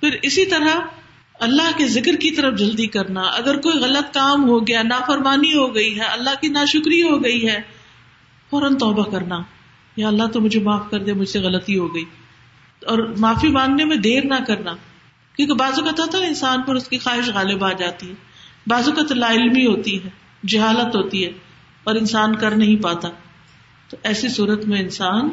[0.00, 0.80] پھر اسی طرح
[1.34, 5.74] اللہ کے ذکر کی طرف جلدی کرنا۔ اگر کوئی غلط کام ہو گیا، نافرمانی ہو
[5.74, 7.58] گئی ہے، اللہ کی ناشکری ہو گئی ہے،
[8.50, 9.42] فوراً توبہ کرنا۔
[9.96, 12.04] یا اللہ تو مجھے معاف کر دے، مجھ سے غلطی ہو گئی۔
[12.86, 14.74] اور معافی مانگنے میں دیر نہ کرنا۔
[15.36, 18.14] کیونکہ بازو کا ہوتا ہے انسان پر اس کی خواہش غالب آ جاتی ہے۔
[18.66, 21.30] بازو کا تو لا علمی ہوتی ہے۔ جہالت ہوتی ہے
[21.84, 23.08] اور انسان کر نہیں پاتا۔
[23.90, 25.28] تو ایسی صورت میں انسان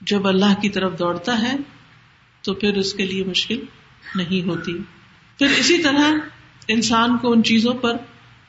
[0.00, 1.56] جب اللہ کی طرف دوڑتا ہے،
[2.42, 3.58] تو پھر اس کے لیے مشکل
[4.14, 4.72] نہیں ہوتی۔
[5.38, 6.10] پھر اسی طرح
[6.68, 7.96] انسان کو ان چیزوں پر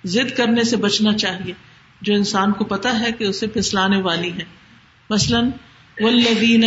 [0.05, 1.53] ضد کرنے سے بچنا چاہیے۔
[2.01, 4.43] جو انسان کو پتا ہے کہ اسے پھسلانے والی ہے۔
[5.09, 5.49] مثلاً
[5.99, 6.63] ولدین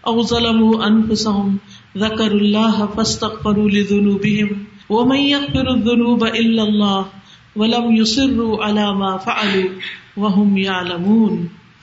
[0.00, 1.56] او ظلموا انفسهم
[1.96, 7.02] ذکر اللہ فاستغفروا لذنوبهم ومن يغفر الذنوب الا الله
[7.56, 7.94] ولم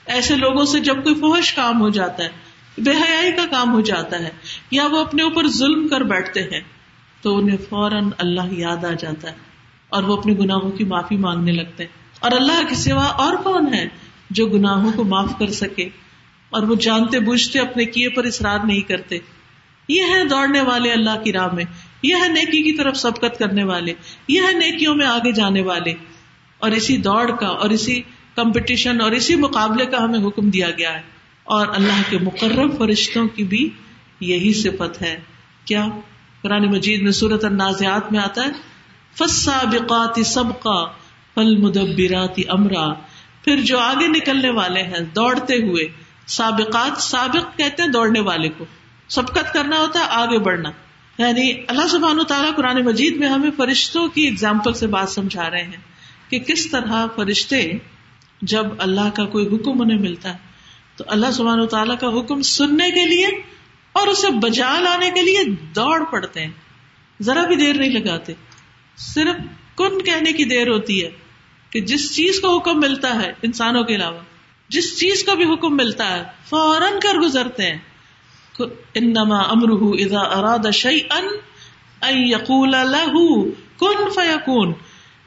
[0.06, 2.30] ایسے لوگوں سے جب کوئی فحش کام ہو جاتا ہے،
[2.77, 4.30] بے حیائی کا کام ہو جاتا ہے،
[4.71, 6.62] یا وہ اپنے اوپر ظلم کر بیٹھتے ہیں،
[7.21, 9.36] تو انہیں فوراً اللہ یاد آ جاتا ہے
[9.89, 13.73] اور وہ اپنے گناہوں کی معافی مانگنے لگتے ہیں۔ اور اللہ کے سوا اور کون
[13.73, 13.88] ہے
[14.30, 15.89] جو گناہوں کو معاف کر سکے؟
[16.49, 19.17] اور وہ جانتے بوجھتے اپنے کیے پر اصرار نہیں کرتے۔
[19.88, 21.63] یہ ہے دوڑنے والے اللہ کی راہ میں۔
[22.02, 23.94] یہ ہے نیکی کی طرف سبقت کرنے والے،
[24.28, 25.94] یہ ہے نیکیوں میں آگے جانے والے۔
[26.60, 28.02] اور اسی دوڑ کا، اور اسی
[28.36, 31.02] کمپٹیشن، اور اسی مقابلے کا ہمیں حکم دیا گیا ہے۔
[31.44, 33.70] اور اللہ کے مقرر فرشتوں کی بھی
[34.20, 35.20] یہی صفت ہے۔
[35.66, 35.86] کیا؟
[36.42, 38.52] قرآن مجید میں صورت النازعات میں آتا ہے
[39.16, 40.86] فسابقات سبقا
[41.36, 42.94] فالمدبرات امرا
[43.44, 45.84] پھر جو آگے نکلنے والے ہیں، دوڑتے ہوئے،
[46.28, 48.66] سابقات، سابق کہتے ہیں دوڑنے والے کو۔
[49.10, 50.72] سبقت کرنا ہوتا ہے، آگے بڑھنا۔
[51.17, 55.63] یعنی اللہ سبحانہ تعالیٰ قرآن مجید میں ہمیں فرشتوں کی اگزامپل سے بات سمجھا رہے
[55.63, 55.82] ہیں
[56.30, 57.71] کہ کس طرح فرشتے
[58.41, 60.38] جب اللہ کا کوئی حکم انہیں ملتا ہے،
[60.95, 63.27] تو اللہ سبحانہ تعالیٰ کا حکم سننے کے لیے
[63.91, 65.43] اور اسے بجا لانے کے لیے
[65.75, 66.51] دوڑ پڑتے ہیں۔
[67.21, 68.34] ذرا بھی دیر نہیں لگاتے۔
[68.97, 69.36] صرف
[69.75, 71.10] کن کہنے کی دیر ہوتی ہے
[71.69, 74.19] کہ جس چیز کو حکم ملتا ہے انسانوں کے علاوہ،
[74.69, 77.77] جس چیز کو بھی حکم ملتا ہے، فوراً کر گزرتے ہیں۔
[78.96, 81.20] انما امرح اذا اراد شيئا
[82.02, 84.74] ان يقول له كن فيكون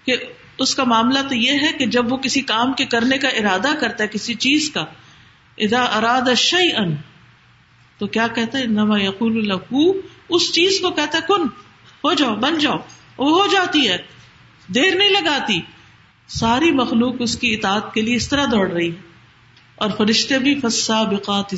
[0.05, 0.17] کہ
[0.59, 3.69] اس کا معاملہ تو یہ ہے کہ جب وہ کسی کام کے کرنے کا ارادہ
[3.81, 4.85] کرتا ہے، کسی چیز کا،
[5.59, 6.85] اذا اراد شيئا
[7.99, 9.93] تو کیا کہتا ہے؟ نما یقول الحو
[10.29, 11.43] اس چیز کو کہتا ہے، کن،
[12.05, 12.77] ہو جاؤ، بن جاؤ۔
[13.19, 13.97] وہ ہو جاتی ہے،
[14.75, 15.61] دیر نہیں لگاتی۔
[16.29, 19.01] ساری مخلوق اس کی اطاعت کے لیے اس طرح دوڑ رہی ہے۔
[19.75, 21.55] اور فرشتے بھی فسا بقات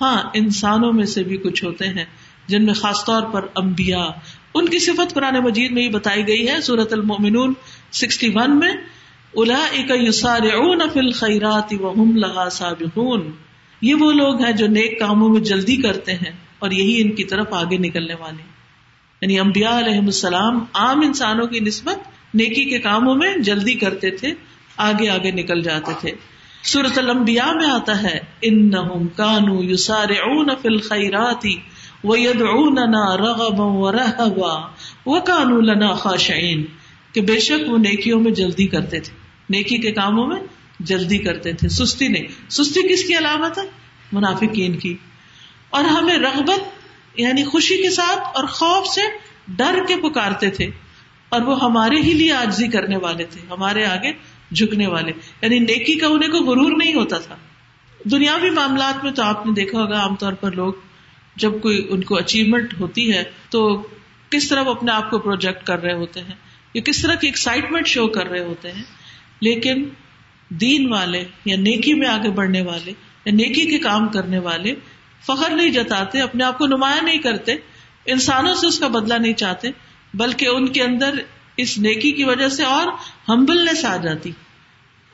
[0.00, 2.04] ہاں انسانوں میں سے بھی کچھ ہوتے ہیں،
[2.46, 4.10] جن میں خاص طور پر امبیا
[4.54, 7.52] ان کی صفت قرآن مجید میں ہی بتائی گئی ہے سورت المؤمنون
[7.92, 8.72] سکسٹی ون میں
[9.34, 10.40] الا یوسار
[11.12, 13.30] خیرات وهم لها سابقون۔
[13.80, 17.24] یہ وہ لوگ ہیں جو نیک کاموں میں جلدی کرتے ہیں اور یہی ان کی
[17.24, 18.42] طرف آگے نکلنے والے۔
[19.22, 21.98] یعنی امبیا علیہ السلام عام انسانوں کی نسبت
[22.34, 24.32] نیکی کے کاموں میں جلدی کرتے تھے،
[24.76, 26.10] آگے آگے نکل جاتے تھے۔
[26.62, 28.70] سورت المبیا میں آتا ہے ان
[29.08, 31.56] کانو یوسار اون فل خیراتی
[32.04, 34.66] ید اوننا رغبا و رہبا
[35.06, 36.64] و کانو لنا خاشعین.
[37.12, 39.14] کہ بے شک وہ نیکیوں میں جلدی کرتے تھے۔
[39.50, 40.40] نیکی کے کاموں میں
[40.80, 43.62] جلدی کرتے تھے، سستی نہیں۔ سستی کس کی علامت ہے؟
[44.12, 44.96] منافقین کی۔
[45.70, 46.60] اور ہمیں رغبت
[47.16, 49.00] یعنی خوشی کے ساتھ اور خوف سے
[49.48, 50.70] ڈر کے پکارتے تھے۔
[51.28, 54.12] اور وہ ہمارے ہی لیے آجزی کرنے والے تھے۔ ہمارے آگے
[54.54, 57.36] جھکنے والے۔ یعنی نیکی کا انہیں کو غرور نہیں ہوتا تھا۔
[58.04, 60.72] دنیاوی معاملات میں تو آپ نے دیکھا ہوگا عام طور پر لوگ
[61.36, 63.86] جب کوئی ان کو اچیومنٹ ہوتی ہے تو
[64.30, 66.34] کس طرح وہ اپنے آپ کو پروجیکٹ کر رہے ہوتے ہیں۔
[66.74, 68.82] یا کس طرح کی ایکسائٹمنٹ شو کر رہے ہوتے ہیں۔
[69.40, 69.88] لیکن
[70.48, 72.92] دین والے یا نیکی میں آگے بڑھنے والے
[73.24, 74.74] یا نیکی کے کام کرنے والے
[75.26, 77.54] فخر نہیں جتاتے، اپنے آپ کو نمایاں نہیں کرتے،
[78.06, 79.68] انسانوں سے اس کا بدلہ نہیں چاہتے،
[80.14, 81.14] بلکہ ان کے اندر
[81.56, 82.86] اس نیکی کی وجہ سے اور
[83.28, 84.30] ہمبلنس آ جاتی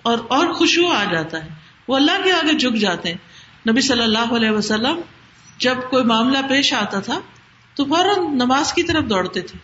[0.02, 1.48] اور اور خوشبو آ جاتا ہے۔
[1.88, 3.18] وہ اللہ کے آگے جھک جاتے ہیں۔
[3.70, 5.00] نبی صلی اللہ علیہ وسلم
[5.58, 7.20] جب کوئی معاملہ پیش آتا تھا
[7.74, 9.58] تو فوراً نماز کی طرف دوڑتے تھے۔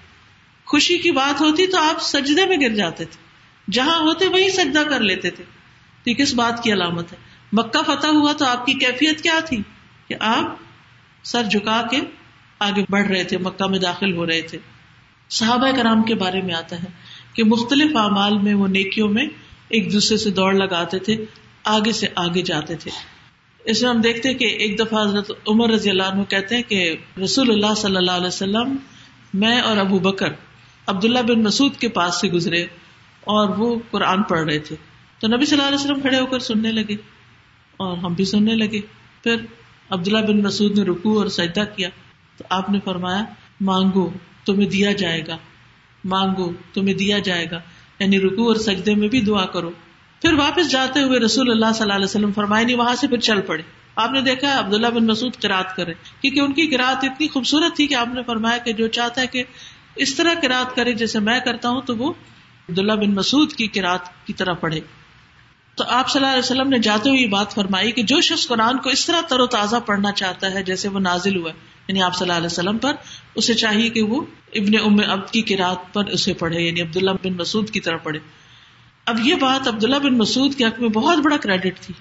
[0.64, 3.30] خوشی کی بات ہوتی تو آپ سجدے میں گر جاتے تھے۔
[3.72, 5.44] جہاں ہوتے وہی سجدہ کر لیتے تھے۔
[6.04, 7.16] تو کس بات کی علامت ہے؟
[7.52, 9.62] مکہ فتح ہوا تو آپ کی کیفیت کیا تھی؟
[10.08, 10.44] کہ آپ
[11.24, 12.00] سر جھکا کے
[12.58, 14.58] آگے بڑھ رہے تھے، مکہ میں داخل ہو رہے تھے۔
[15.30, 19.26] صحابہ کرام کے بارے میں آتا ہے۔ کہ مختلف اعمال میں وہ نیکیوں میں
[19.68, 21.24] ایک دوسرے سے دوڑ لگاتے تھے،
[21.64, 22.90] آگے سے آگے جاتے تھے۔
[23.64, 26.96] اس میں ہم دیکھتے کہ ایک دفعہ حضرت عمر رضی اللہ عنہ کہتے ہیں کہ
[27.24, 28.76] رسول اللہ صلی اللہ علیہ وسلم،
[29.34, 30.32] میں اور ابو بکر
[30.86, 32.66] عبداللہ بن مسعود کے پاس سے گزرے
[33.20, 34.76] اور وہ قرآن پڑھ رہے تھے۔
[35.20, 36.94] تو نبی صلی اللہ علیہ وسلم کھڑے ہو کر سننے لگے
[37.76, 38.80] اور ہم بھی سننے لگے۔
[39.22, 39.36] پھر
[39.90, 41.88] عبداللہ بن مسعود نے رکو اور سجدہ کیا۔
[42.36, 43.24] تو آپ نے فرمایا،
[43.60, 44.10] مانگو،
[44.44, 45.36] تمہیں دیا جائے گا۔
[46.04, 47.60] مانگو، تمہیں دیا جائے گا۔
[47.98, 49.70] یعنی رکو اور سجدے میں بھی دعا کرو۔
[50.22, 53.18] پھر واپس جاتے ہوئے رسول اللہ صلی اللہ علیہ وسلم فرمائے، نہیں، وہاں سے پھر
[53.18, 53.62] چل پڑے۔
[53.96, 57.86] آپ نے دیکھا عبداللہ بن مسعود کراط کرے، کیونکہ ان کی کراط اتنی خوبصورت تھی
[57.86, 59.42] کہ آپ نے فرمایا کہ جو چاہتا ہے کہ
[59.96, 62.12] اس طرح کراط کرے جیسے میں کرتا ہوں، تو وہ
[62.68, 64.80] عبداللہ بن مسعود کی کراط کی طرح پڑھے۔
[65.80, 68.48] تو آپ صلی اللہ علیہ وسلم نے جاتے ہوئے یہ بات فرمائی کہ جو شخص
[68.48, 71.50] قرآن کو اس طرح تر و تازہ پڑھنا چاہتا ہے جیسے وہ نازل ہوا
[71.88, 72.92] یعنی آپ صلی اللہ علیہ وسلم پر،
[73.34, 77.32] اسے چاہیے کہ وہ ابن ام اب کی کراط پر اسے پڑھے یعنی عبداللہ بن
[77.32, 78.18] مسعود کی طرح پڑھے۔
[79.06, 81.94] اب یہ بات عبداللہ بن مسعود کے حق میں بہت بڑا کریڈٹ تھی۔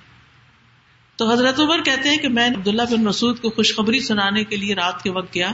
[1.16, 4.76] تو حضرت عمر کہتے ہیں کہ میں عبداللہ بن مسعود کو خوشخبری سنانے کے لیے
[4.76, 5.52] رات کے وقت گیا،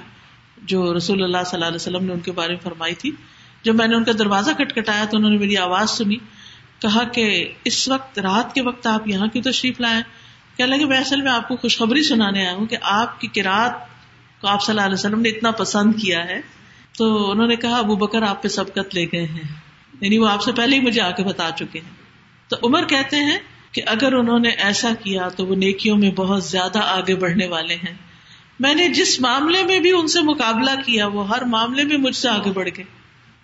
[0.63, 3.11] جو رسول اللہ صلی اللہ علیہ وسلم نے ان کے بارے میں فرمائی تھی۔
[3.63, 6.17] جب میں نے ان کا دروازہ کٹکھٹایا تو انہوں نے میری آواز سنی۔
[6.81, 10.03] کہا کہ اس وقت رات کے وقت آپ یہاں کی تشریف لائے
[10.57, 13.73] کیا لگے، میں اصل میں آپ کو خوشخبری سنانے آیا ہوں کہ آپ کی کراط
[14.41, 16.41] کو آپ صلی اللہ علیہ وسلم نے اتنا پسند کیا ہے۔
[16.97, 19.43] تو انہوں نے کہا، ابو بکر آپ پہ سبقت لے گئے ہیں۔
[20.01, 21.91] یعنی وہ آپ سے پہلے ہی مجھے آ کے بتا چکے ہیں۔
[22.47, 23.37] تو عمر کہتے ہیں
[23.71, 27.75] کہ اگر انہوں نے ایسا کیا تو وہ نیکیوں میں بہت زیادہ آگے بڑھنے والے
[27.75, 27.93] ہیں۔
[28.59, 32.15] میں نے جس معاملے میں بھی ان سے مقابلہ کیا، وہ ہر معاملے میں مجھ
[32.15, 32.85] سے آگے بڑھ گئے۔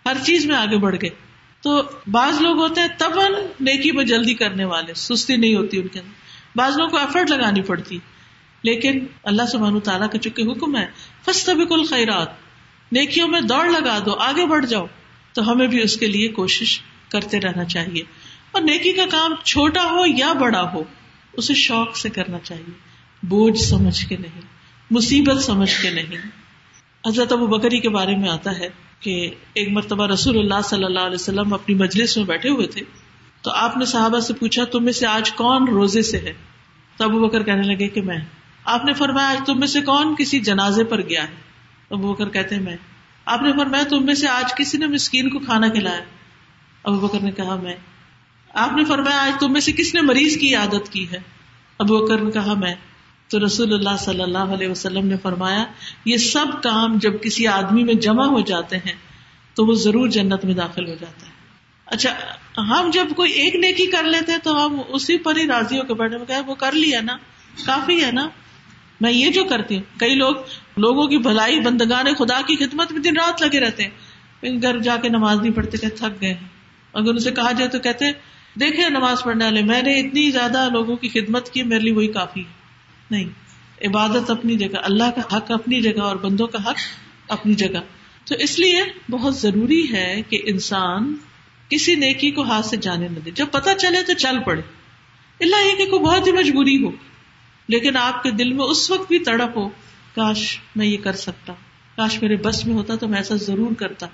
[0.05, 1.30] ہر چیز میں آگے بڑھ گئے۔
[1.61, 3.11] تو بعض لوگ ہوتے ہیں تب
[3.59, 6.11] نیکی میں جلدی کرنے والے، سستی نہیں ہوتی ان کے اندر۔
[6.55, 7.99] بعض لوگوں کو ایفرٹ لگانی پڑتی۔
[8.63, 10.87] لیکن اللہ سبحانہ تعالیٰ کا چونکہ حکم ہے
[11.25, 12.29] فسٹ کل خیرات
[12.91, 14.85] نیکیوں میں دوڑ لگا دو، آگے بڑھ جاؤ۔
[15.33, 18.03] تو ہمیں بھی اس کے لیے کوشش کرتے رہنا چاہیے۔
[18.51, 20.83] اور نیکی کا کام چھوٹا ہو یا بڑا ہو،
[21.33, 22.71] اسے شوق سے کرنا چاہیے۔
[23.23, 24.41] بوجھ سمجھ کے نہیں،
[24.91, 26.27] مصیبت سمجھ کے نہیں۔
[27.07, 28.69] حضرت ابو بکری کے بارے میں آتا ہے
[29.01, 32.81] کہ ایک مرتبہ رسول اللہ صلی اللہ علیہ وسلم اپنی مجلس میں بیٹھے ہوئے تھے،
[33.41, 36.33] تو آپ نے صحابہ سے پوچھا، تم میں سے آج کون روزے سے ہے؟
[36.97, 38.17] تو ابو بکر کہنے لگے کہ میں۔
[38.65, 41.33] آپ نے فرمایا آج تم میں سے کون کسی جنازے پر گیا ہے؟
[41.89, 42.77] ابو بکر کہتے ہیں، میں۔
[43.25, 46.01] آپ نے فرمایا، تم میں سے آج کسی نے مسکین کو کھانا کھلایا؟
[46.83, 47.75] ابو بکر نے کہا، میں۔
[48.53, 51.17] آپ نے فرمایا، آج تم میں سے کس نے مریض کی عادت کی ہے؟
[51.77, 52.75] ابو بکر نے کہا، میں۔
[53.31, 55.65] تو رسول اللہ صلی اللہ علیہ وسلم نے فرمایا،
[56.05, 58.93] یہ سب کام جب کسی آدمی میں جمع ہو جاتے ہیں،
[59.53, 61.31] تو وہ ضرور جنت میں داخل ہو جاتا ہے۔
[61.85, 62.13] اچھا
[62.57, 65.93] ہم جب کوئی ایک نیکی کر لیتے تو ہم اسی پر ہی راضی ہو کے
[65.93, 67.17] بیٹھے میں کہ وہ کر لیا نا،
[67.65, 68.29] کافی ہے نا۔
[69.01, 70.35] میں یہ جو کرتی ہوں، کئی لوگ
[70.77, 74.97] لوگوں کی بھلائی، بندگان خدا کی خدمت میں دن رات لگے رہتے ہیں۔ گھر جا
[75.01, 76.47] کے نماز نہیں پڑھتے کہ تھک گئے ہیں۔
[76.93, 78.05] اگر اسے کہا جائے تو کہتے
[78.59, 82.07] دیکھے نماز پڑھنے والے، میں نے اتنی زیادہ لوگوں کی خدمت کی، میرے لیے وہی
[82.07, 82.60] کافی ہے۔
[83.11, 83.29] نہیں
[83.87, 86.75] عبادت اپنی جگہ، اللہ کا حق اپنی جگہ اور بندوں کا حق
[87.27, 87.79] اپنی جگہ۔
[88.25, 91.15] تو اس لیے بہت ضروری ہے کہ انسان
[91.69, 94.61] کسی نیکی کو ہاتھ سے جانے نہ دے۔ جب پتا چلے تو چل پڑے۔
[95.39, 96.91] اللہ یہ کہ کوئی بہت ہی مجبوری ہو،
[97.67, 99.69] لیکن آپ کے دل میں اس وقت بھی تڑپ ہو،
[100.15, 101.53] کاش میں یہ کر سکتا۔
[101.95, 104.07] کاش میرے بس میں ہوتا تو میں ایسا ضرور کرتا۔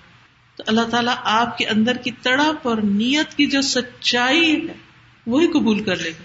[0.55, 4.73] تو اللہ تعالیٰ آپ کے اندر کی تڑپ اور نیت کی جو سچائی ہے،
[5.27, 6.23] وہی قبول کر لے گا۔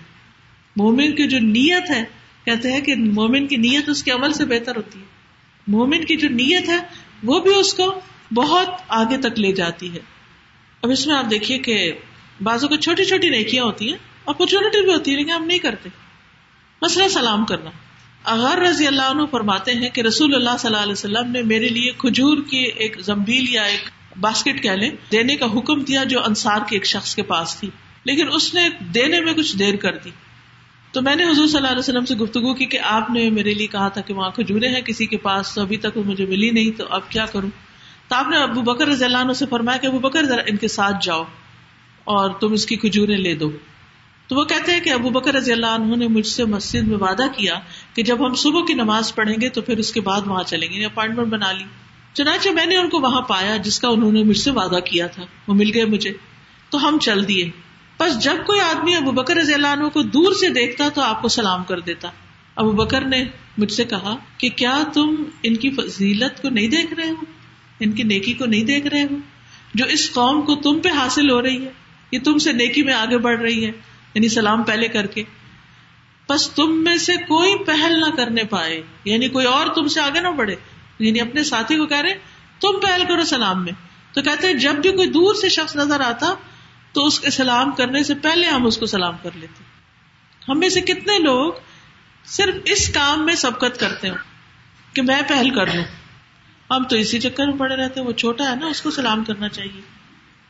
[0.77, 4.45] مومن کی جو نیت ہے کہتے ہیں کہ مومن کی نیت اس کے عمل سے
[4.45, 5.05] بہتر ہوتی ہے۔
[5.67, 6.77] مومن کی جو نیت ہے،
[7.23, 8.01] وہ بھی اس کو
[8.35, 9.99] بہت آگے تک لے جاتی ہے۔
[10.83, 11.93] اب اس میں آپ دیکھیے کہ
[12.43, 15.89] بازو کو چھوٹی چھوٹی نیکیاں ہوتی ہیں اپرچونٹی بھی ہوتی ہے، لیکن ہم نہیں کرتے۔
[16.83, 17.71] مسئلہ سلام کرنا۔
[18.25, 21.69] اغار رضی اللہ عنہ فرماتے ہیں کہ رسول اللہ صلی اللہ علیہ وسلم نے میرے
[21.69, 23.81] لیے کھجور کی ایک زمبیل یا ایک
[24.21, 27.71] باسکٹ کہہ لیں، دینے کا حکم دیا جو انصار کے ایک شخص کے پاس تھی۔
[28.05, 30.11] لیکن اس نے دینے میں کچھ دیر کر دی۔
[30.93, 33.55] تو میں نے حضور صلی اللہ علیہ وسلم سے گفتگو کی کہ آپ نے میرے
[33.55, 36.27] لیے کہا تھا کہ وہاں کھجورے ہیں، کسی کے پاس تو ابھی تک وہ مجھے
[36.27, 37.51] ملی نہیں، تو اب کیا کروں؟
[38.09, 40.57] تو آپ نے ابو بکر رضی اللہ عنہ سے فرمایا کہ ابو بکر ذرا ان
[40.57, 41.25] کے ساتھ جاؤ
[42.05, 43.51] اور تم اس کی کھجورے لے دو۔
[44.27, 46.99] تو وہ کہتے ہیں کہ ابو بکر رضی اللہ عنہ نے مجھ سے مسجد میں
[46.99, 47.55] وعدہ کیا
[47.95, 50.69] کہ جب ہم صبح کی نماز پڑھیں گے تو پھر اس کے بعد وہاں چلیں
[50.69, 51.65] گے یعنی اپائنٹمنٹ بنا لی۔
[52.13, 55.07] چنانچہ میں نے ان کو وہاں پایا جس کا انہوں نے مجھ سے وعدہ کیا
[55.07, 56.13] تھا، وہ مل گئے مجھے۔
[56.71, 57.51] تو ہم چل دیے۔
[58.03, 61.23] بس جب کوئی آدمی ابو بکر رضی اللہ عنہ کو دور سے دیکھتا تو آپ
[61.23, 62.11] کو سلام کر دیتا۔
[62.57, 63.25] ابو بکر نے
[63.59, 67.25] مجھ سے کہا کہ کیا تم ان کی فضیلت کو نہیں دیکھ رہے ہو؟
[67.81, 69.17] ان کی نیکی کو نہیں دیکھ رہے ہو؟
[69.75, 71.71] جو اس قوم کو تم پہ حاصل ہو رہی ہے،
[72.13, 73.71] یہ تم سے نیکی میں آگے بڑھ رہی ہے
[74.15, 75.23] یعنی سلام پہلے کر کے۔
[76.29, 80.21] بس تم میں سے کوئی پہل نہ کرنے پائے یعنی کوئی اور تم سے آگے
[80.21, 80.55] نہ بڑھے۔
[80.99, 82.15] یعنی اپنے ساتھی کو کہہ رہے،
[82.61, 83.73] تم پہل کرو سلام میں۔
[84.15, 86.35] تو کہتے ہیں، جب بھی کوئی دور سے شخص نظر آتا
[86.93, 89.65] تو اس کے سلام کرنے سے پہلے ہم اس کو سلام کر لیتے
[90.49, 91.53] ہم میں سے کتنے لوگ
[92.25, 94.15] صرف اس کام میں سبقت کرتے ہو
[94.93, 95.85] کہ میں پہل کر لوں۔
[96.71, 99.49] ہم تو اسی چکر میں پڑے رہتے وہ چھوٹا ہے نا، اس کو سلام کرنا
[99.49, 99.81] چاہیے۔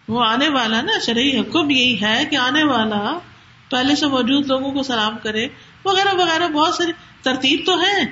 [0.09, 3.19] وہ آنے والا نا، شرعی حکم یہی ہے کہ آنے والا
[3.71, 5.49] پہلے سے موجود لوگوں کو سلام کرے۔
[5.85, 8.03] وغیرہ وغیرہ، بہت ساری ترتیب تو ہے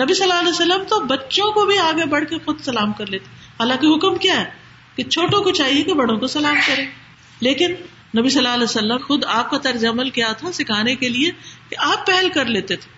[0.00, 3.06] نبی صلی اللہ علیہ وسلم تو بچوں کو بھی آگے بڑھ کے خود سلام کر
[3.06, 3.26] لیتے۔
[3.60, 4.50] حالانکہ حکم کیا ہے
[4.96, 6.99] کہ چھوٹوں کو چاہیے کہ بڑوں کو سلام کرے۔
[7.40, 7.74] لیکن
[8.18, 11.30] نبی صلی اللہ علیہ وسلم خود آپ کا طرز عمل کیا تھا سکھانے کے لیے
[11.68, 12.90] کہ آپ پہل کر لیتے تھے۔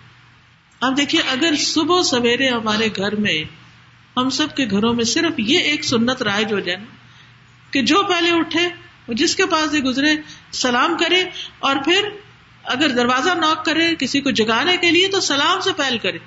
[0.79, 3.43] آپ دیکھیے، اگر صبح سویرے ہمارے گھر میں،
[4.17, 6.85] ہم سب کے گھروں میں صرف یہ ایک سنت رائج ہو جائے نا
[7.71, 8.69] کہ جو پہلے اٹھے
[9.07, 10.09] جس کے پاس گزرے،
[10.51, 11.23] سلام کرے
[11.59, 12.09] اور پھر
[12.63, 16.17] اگر دروازہ نوک کرے، کسی کو جگانے کے لیے تو سلام سے پہل کرے۔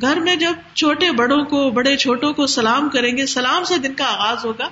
[0.00, 3.94] گھر میں جب چھوٹے بڑوں کو، بڑے چھوٹوں کو سلام کریں گے، سلام سے دن
[3.94, 4.68] کا آغاز ہوگا،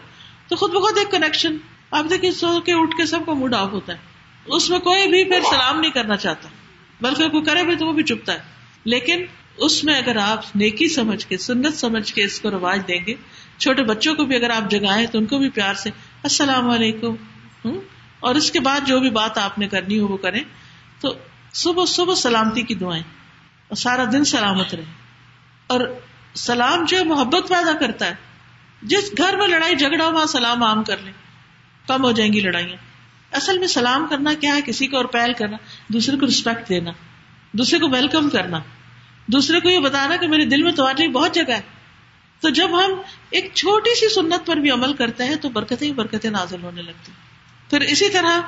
[0.48, 1.56] تو خود بخود ایک کنیکشن
[1.90, 3.98] اب دیکھیے سو کے اٹھ کے سب کو موڈ آف ہوتا ہے۔
[4.46, 6.48] اس میں کوئی بھی پھر سلام نہیں کرنا چاہتا۔
[7.00, 8.38] بلکہ کوئی کرے بھی تو وہ بھی چپتا ہے۔
[8.84, 9.24] لیکن
[9.56, 13.14] اس میں اگر آپ نیکی سمجھ کے، سنت سمجھ کے اس کو رواج دیں گے،
[13.58, 15.90] چھوٹے بچوں کو بھی اگر آپ جگائیں تو ان کو بھی پیار سے
[16.22, 17.14] السلام علیکم
[18.20, 20.40] اور اس کے بعد جو بھی بات آپ نے کرنی ہو وہ کریں۔
[21.00, 21.14] تو
[21.52, 23.02] صبح صبح سلامتی کی دعائیں۔
[23.68, 24.84] اور سارا دن سلامت رہے۔
[25.66, 25.80] اور
[26.34, 28.14] سلام جو محبت پیدا کرتا ہے۔
[28.82, 31.12] جس گھر میں لڑائی جھگڑا وہاں سلام عام کر لیں۔
[31.88, 32.76] کم ہو جائیں گی لڑائیاں؟
[33.32, 35.56] اصل میں سلام کرنا کیا ہے؟ کسی کو اور پہل کرنا،
[35.88, 36.90] دوسرے کو ریسپیکٹ دینا،
[37.52, 38.58] دوسرے کو ویلکم کرنا،
[39.26, 41.60] دوسرے کو یہ بتانا کہ میرے دل میں تمہارے لیے بہت جگہ ہے۔
[42.40, 42.90] تو جب ہم
[43.30, 46.82] ایک چھوٹی سی سنت پر بھی عمل کرتے ہیں تو برکتیں ہی برکتیں نازل ہونے
[46.82, 47.12] لگتی۔
[47.70, 48.40] پھر اسی طرح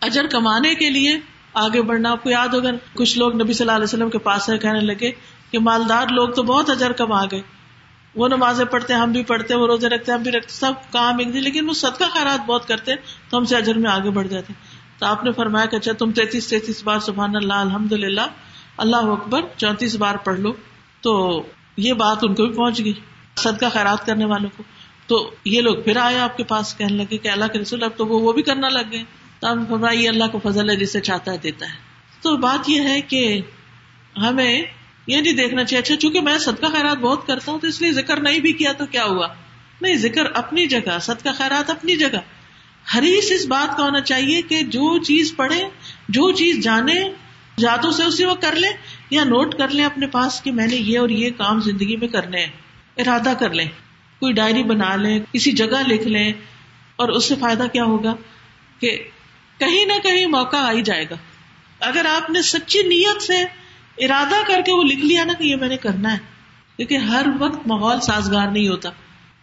[0.00, 1.20] اجر کمانے کے لیے
[1.54, 4.50] آگے بڑھنا، آپ کو یاد ہوگا، کچھ لوگ نبی صلی اللہ علیہ وسلم کے پاس
[4.50, 5.10] ہے کہنے لگے
[5.50, 7.42] کہ مالدار لوگ تو بہت اجر کما گئے۔
[8.14, 11.18] وہ نمازیں پڑھتے ہم بھی پڑھتے ہیں، وہ روزے رکھتے ہم بھی رکھتے سب کام
[11.18, 12.92] ایک دن، لیکن وہ صدقہ خیرات بہت کرتے
[13.30, 14.52] تو ہم سے اجر میں آگے بڑھ جاتے
[14.98, 18.20] تو آپ نے فرمایا کہ اچھا تم تینتیس تینتیس بار سبحان اللہ الحمد للہ
[18.76, 20.52] اللہ اکبر، چونتیس بار پڑھ لو۔
[21.00, 21.42] تو
[21.76, 22.92] یہ بات ان کو بھی پہنچ گئی،
[23.36, 24.62] صدقہ خیرات کرنے والوں کو۔
[25.06, 27.90] تو یہ لوگ پھر آئے آپ کے پاس کہنے لگے کہ اللہ کے رسول، اب
[27.96, 29.04] تو وہ بھی کرنا لگ گئے۔
[29.40, 31.76] تو ہم فرمایا، یہ اللہ کو فضل ہے، جسے چاہتا ہے، دیتا ہے۔
[32.22, 33.40] تو بات یہ ہے کہ
[34.16, 34.62] ہمیں
[35.08, 37.92] یہ نہیں دیکھنا چاہیے۔ اچھا چونکہ میں صدقہ خیرات بہت کرتا ہوں تو اس لیے
[37.92, 39.26] ذکر نہیں بھی کیا تو کیا ہوا؟
[39.80, 42.18] نہیں، ذکر اپنی جگہ، صدقہ خیرات اپنی جگہ۔
[42.98, 45.64] حریص اس بات کا ہونا چاہیے کہ جو چیز پڑھے
[46.08, 46.94] جو چیز جانے
[47.58, 48.70] جاتوں سے اسی وقت کر لیں
[49.10, 52.08] یا نوٹ کر لیں اپنے پاس کہ میں نے یہ اور یہ کام زندگی میں
[52.08, 52.52] کرنے ہیں۔
[52.96, 53.68] ارادہ کر لیں۔
[54.20, 56.32] کوئی ڈائری بنا لیں، کسی جگہ لکھ لیں۔
[56.96, 58.14] اور اس سے فائدہ کیا ہوگا؟
[58.80, 58.98] کہ
[59.58, 61.16] کہیں نہ کہیں موقع آ ہی جائے گا۔
[61.80, 63.44] اگر آپ نے سچی نیت سے
[64.00, 66.18] ارادہ کر کے وہ لکھ لیا نا کہ یہ میں نے کرنا ہے،
[66.76, 68.90] کیونکہ ہر وقت ماحول سازگار نہیں ہوتا۔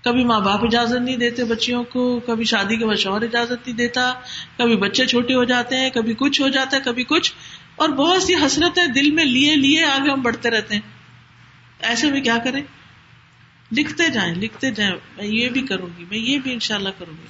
[0.04, 3.78] کبھی ماں باپ اجازت نہیں دیتے بچیوں کو، کبھی شادی کے بعد شوہر اجازت نہیں
[3.78, 4.14] دیتا،
[4.58, 7.34] کبھی بچے چھوٹے ہو جاتے ہیں، کبھی کچھ ہو جاتا ہے، کبھی کچھ۔
[7.76, 10.82] اور بہت سی حسرتیں دل میں لیے لیے آگے ہم بڑھتے رہتے ہیں۔
[11.80, 12.62] ایسے میں کیا کریں؟
[13.72, 17.28] لکھتے جائیں لکھتے جائیں۔ میں یہ بھی کروں گی، میں یہ بھی انشاءاللہ کروں گی۔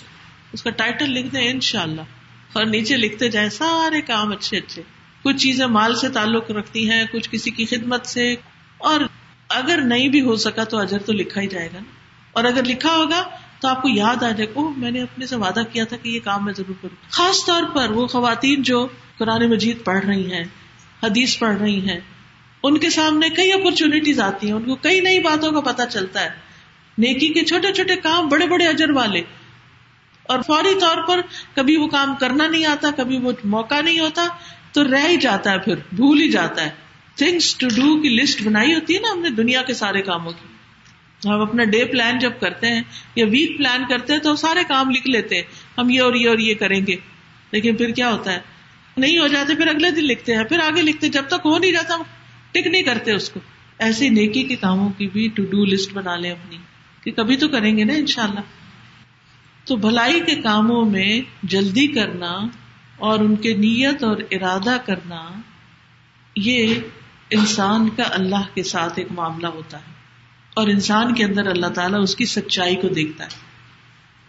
[0.53, 2.01] اس کا ٹائٹل لکھ دیں ان شاء اللہ
[2.53, 4.81] اور نیچے لکھتے جائیں، سارے کام اچھے اچھے۔
[5.25, 8.35] کچھ چیزیں مال سے تعلق رکھتی ہیں، کچھ کسی کی خدمت سے،
[8.77, 8.99] اور
[9.49, 11.83] اگر نہیں بھی ہو سکا تو اجر تو لکھا ہی جائے گا نا۔
[12.31, 13.23] اور اگر لکھا ہوگا
[13.59, 16.09] تو آپ کو یاد آ جائے گا میں نے اپنے سے وعدہ کیا تھا کہ
[16.09, 20.33] یہ کام میں ضرور کروں۔ خاص طور پر وہ خواتین جو قرآن مجید پڑھ رہی
[20.33, 20.43] ہیں،
[21.03, 21.99] حدیث پڑھ رہی ہیں،
[22.63, 26.21] ان کے سامنے کئی اپرچونٹیز آتی ہیں، ان کو کئی نئی باتوں کا پتا چلتا
[26.21, 26.29] ہے۔
[26.97, 29.21] نیکی کے چھوٹے چھوٹے کام بڑے بڑے اجر والے۔
[30.23, 31.21] اور فوری طور پر
[31.55, 34.27] کبھی وہ کام کرنا نہیں آتا، کبھی وہ موقع نہیں ہوتا
[34.75, 36.69] تو رہ ہی جاتا ہے پھر، بھول ہی جاتا ہے۔
[37.15, 40.31] تھنگس ٹو ڈو کی لسٹ بنائی ہوتی ہے نا ہم نے دنیا کے سارے کاموں
[40.31, 40.47] کی۔
[41.27, 42.81] ہم اپنا ڈے پلان جب کرتے ہیں
[43.15, 45.41] یا ویک پلان کرتے ہیں تو سارے کام لکھ لیتے ہیں۔
[45.77, 46.95] ہم یہ اور یہ اور یہ کریں گے۔
[47.51, 48.39] لیکن پھر کیا ہوتا ہے؟
[48.97, 51.71] نہیں ہو جاتے، پھر اگلے دن لکھتے ہیں، پھر آگے لکھتے جب تک ہو نہیں
[51.71, 51.95] جاتا
[52.51, 53.39] ٹک نہیں کرتے اس کو۔
[53.79, 56.57] ایسی نیکی کے کاموں کی بھی ٹو ڈو لسٹ بنا لیں اپنی،
[57.03, 58.39] کہ کبھی تو کریں گے نا ان شاء اللہ
[59.65, 62.37] تو بھلائی کے کاموں میں جلدی کرنا
[62.97, 65.29] اور ان کے نیت اور ارادہ کرنا
[66.35, 66.75] یہ
[67.29, 69.93] انسان کا اللہ کے ساتھ ایک معاملہ ہوتا ہے۔
[70.53, 73.29] اور انسان کے اندر اللہ تعالیٰ اس کی سچائی کو دیکھتا ہے۔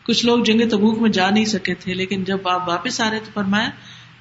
[0.03, 3.19] کچھ لوگ جنگ تبوک میں جا نہیں سکے تھے، لیکن جب آپ واپس آ رہے
[3.19, 3.71] تو فرمایا،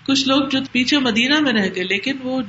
[0.07, 2.41] کچھ لوگ جو پیچھے مدینہ میں رہ گئے، لیکن وہ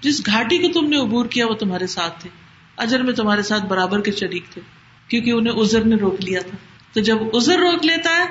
[0.00, 2.30] جس گھاٹی کو تم نے عبور کیا وہ تمہارے ساتھ تھے۔
[2.76, 4.62] اجر میں تمہارے ساتھ برابر کے شریک تھے،
[5.08, 6.56] کیونکہ انہیں ازر نے روک لیا تھا۔
[6.92, 8.24] تو جب ازر روک لیتا ہے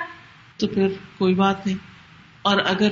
[0.57, 1.77] تو پھر کوئی بات نہیں۔
[2.41, 2.91] اور اگر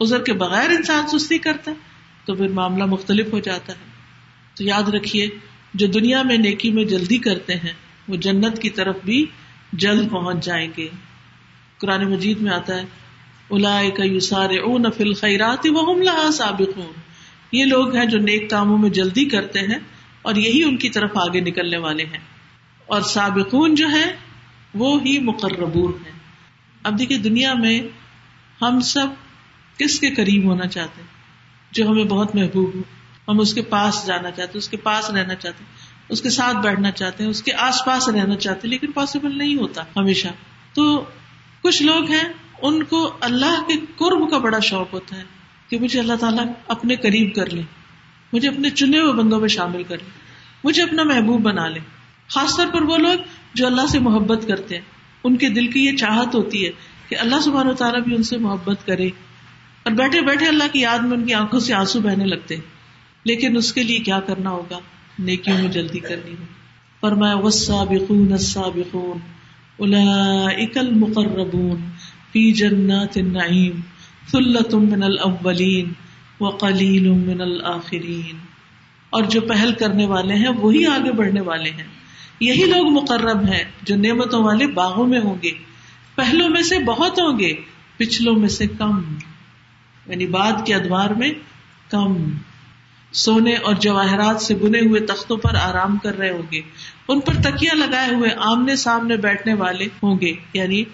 [0.00, 1.76] ازر کے بغیر انسان سستی کرتا ہے،
[2.24, 3.78] تو پھر معاملہ مختلف ہو جاتا ہے۔
[4.54, 5.28] تو یاد رکھیے،
[5.74, 7.72] جو دنیا میں نیکی میں جلدی کرتے ہیں،
[8.08, 9.26] وہ جنت کی طرف بھی
[9.72, 10.88] جلد پہنچ جائیں گے۔
[11.78, 12.84] قرآن مجید میں آتا ہے
[15.20, 15.66] خیرات
[16.32, 16.92] سابقون۔
[17.52, 19.78] یہ لوگ ہیں جو نیک کاموں میں جلدی کرتے ہیں
[20.22, 22.18] اور یہی ان کی طرف آگے نکلنے والے ہیں۔
[22.86, 24.16] اور سابقون جو ہے
[24.74, 26.10] وہ ہی مقربون ہے
[26.82, 27.80] اب دیکھیے، دنیا میں
[28.62, 29.06] ہم سب
[29.78, 31.08] کس کے قریب ہونا چاہتے ہیں؟
[31.72, 32.82] جو ہمیں بہت محبوب ہو۔
[33.28, 35.64] ہم اس کے پاس جانا چاہتے اس کے پاس رہنا چاہتے
[36.08, 39.56] اس کے ساتھ بیٹھنا چاہتے ہیں، اس کے آس پاس رہنا چاہتے لیکن پاسبل نہیں
[39.56, 40.28] ہوتا ہمیشہ۔
[40.74, 41.04] تو
[41.62, 42.24] کچھ لوگ ہیں،
[42.62, 45.22] ان کو اللہ کے قرب کا بڑا شوق ہوتا ہے
[45.68, 47.62] کہ مجھے اللہ تعالیٰ اپنے قریب کر لے
[48.32, 50.10] مجھے اپنے چنے ہوئے بندوں میں شامل کر لے
[50.64, 51.80] مجھے اپنا محبوب بنا لے
[52.28, 53.18] خاص طور پر وہ لوگ
[53.54, 54.82] جو اللہ سے محبت کرتے ہیں،
[55.24, 56.70] ان کے دل کی یہ چاہت ہوتی ہے
[57.08, 59.10] کہ اللہ سبحان و تعالیٰ بھی ان سے محبت کرے۔
[59.82, 62.56] اور بیٹھے بیٹھے اللہ کی یاد میں ان کی آنکھوں سے آنسو بہنے لگتے
[63.24, 64.78] لیکن اس کے لیے کیا کرنا ہوگا؟
[65.18, 66.60] نیکیوں میں جلدی کرنی ہوگی
[67.00, 69.18] پر میں والسابقون السابقون
[69.76, 71.80] اولئک المقربون
[72.32, 73.80] فی جنات النعیم
[74.32, 75.92] ثلۃ من الاولین
[76.40, 78.38] وقلیل من الاخرین
[79.10, 81.86] اور جو پہل کرنے والے ہیں، وہی آگے بڑھنے والے ہیں۔
[82.40, 85.50] یہی لوگ مقرب ہیں جو نعمتوں والے باغوں میں ہوں گے۔
[86.14, 87.54] پہلوں میں سے بہت ہوں گے،
[87.96, 89.00] پچھلوں میں سے کم۔
[90.10, 91.30] یعنی بعد کے ادوار میں
[91.90, 92.32] کم
[93.12, 96.60] سونے اور جواہرات سے بنے ہوئے تختوں پر آرام کر رہے ہوں گے۔
[97.08, 100.84] ان پر تکیا لگائے ہوئے آمنے سامنے بیٹھنے والے ہوں گے یعنی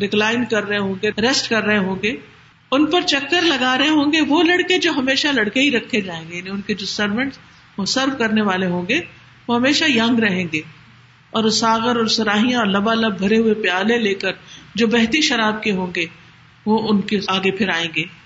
[0.00, 2.16] ریکلائن کر رہے ہوں گے ریسٹ کر رہے ہوں گے۔
[2.70, 6.28] ان پر چکر لگا رہے ہوں گے، وہ لڑکے جو ہمیشہ لڑکے ہی رکھے جائیں
[6.28, 7.32] گے یعنی ان کے جو سروینٹ
[7.76, 9.00] وہ سرو کرنے والے ہوں گے،
[9.48, 10.60] وہ ہمیشہ ینگ رہیں گے۔
[11.30, 14.30] اور ساگر اور سراہیاں اور لبا لب بھرے ہوئے پیالے لے کر
[14.74, 16.06] جو بہتی شراب کے ہوں گے،
[16.66, 18.19] وہ ان کے آگے پھر آئیں گے۔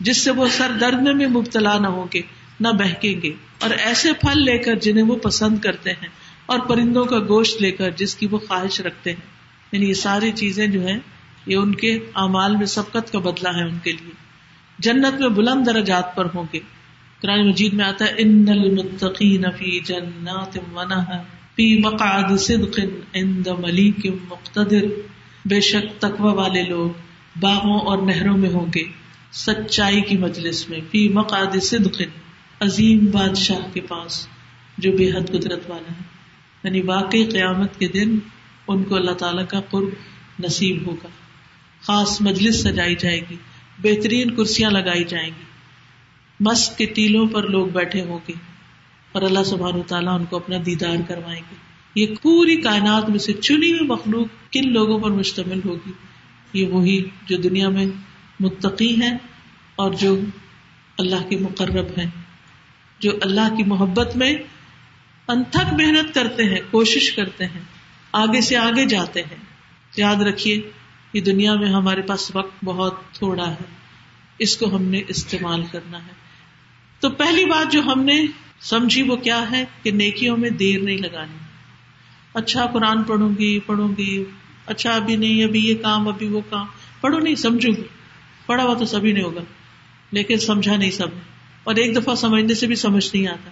[0.00, 2.22] جس سے وہ سر درد میں بھی مبتلا نہ ہوں گے
[2.60, 3.30] نہ بہکیں گے۔
[3.60, 6.08] اور ایسے پھل لے کر جنہیں وہ پسند کرتے ہیں،
[6.46, 9.20] اور پرندوں کا گوشت لے کر جس کی وہ خواہش رکھتے ہیں۔
[9.72, 10.98] یعنی یہ ساری چیزیں جو ہیں،
[11.46, 14.10] یہ ان کے اعمال میں سبقت کا بدلہ ہے ان کے لیے۔
[14.78, 16.58] جنت میں بلند درجات پر ہوں گے۔
[17.20, 20.58] قرآن مجید میں آتا ہے ان المتقین فی جنات
[21.54, 22.80] فی مقعد صدق
[23.14, 24.84] عند ملیک مقتدر۔
[25.44, 26.90] بے شک تقوی والے لوگ
[27.40, 29.03] باغوں اور نہروں میں ہوں گے۔
[29.34, 32.02] سچائی کی مجلس میں، فی مقعد صدق،
[32.60, 34.28] عظیم بادشاہ کے پاس،
[34.78, 36.02] جو بے حد قدرت والا ہے۔
[36.64, 38.18] یعنی واقعی قیامت کے دن
[38.68, 39.88] ان کو اللہ تعالیٰ کا قرب
[40.40, 41.08] نصیب ہوگا۔
[41.80, 43.36] خاص مجلس سجائی جائے گی،
[43.78, 45.44] بہترین کرسیاں لگائی جائیں گی۔
[46.40, 48.32] مسک کے ٹیلوں پر لوگ بیٹھے ہوں گے
[49.12, 51.56] اور اللہ سبحان تعالیٰ ان کو اپنا دیدار کروائیں گے۔
[51.94, 55.92] یہ پوری کائنات میں سے چنی ہوئی مخلوق کن لوگوں پر مشتمل ہوگی؟
[56.52, 57.86] یہ وہی جو دنیا میں
[58.40, 59.18] متقی ہیں
[59.76, 60.20] اور جو
[60.98, 62.10] اللہ کے مقرب ہیں،
[62.98, 64.36] جو اللہ کی محبت میں
[65.28, 67.60] انتھک محنت کرتے ہیں، کوشش کرتے ہیں،
[68.12, 69.36] آگے سے آگے جاتے ہیں۔
[69.96, 70.70] یاد رکھیے،
[71.12, 73.64] یہ دنیا میں ہمارے پاس وقت بہت تھوڑا ہے،
[74.38, 76.12] اس کو ہم نے استعمال کرنا ہے۔
[77.00, 78.26] تو پہلی بات جو ہم نے
[78.60, 81.38] سمجھی وہ کیا ہے کہ نیکیوں میں دیر نہیں لگانی۔
[82.34, 84.24] اچھا قرآن پڑھوں گی پڑھوں گی
[84.66, 86.66] اچھا ابھی نہیں، ابھی یہ کام، ابھی وہ کام۔
[87.00, 87.82] پڑھو نہیں، سمجھوں گی۔
[88.46, 89.40] پڑھا ہوا تو سبھی نہیں ہوگا،
[90.10, 91.06] لیکن سمجھا نہیں سب۔
[91.64, 93.50] اور ایک دفعہ سمجھنے سے بھی سمجھ نہیں آتا۔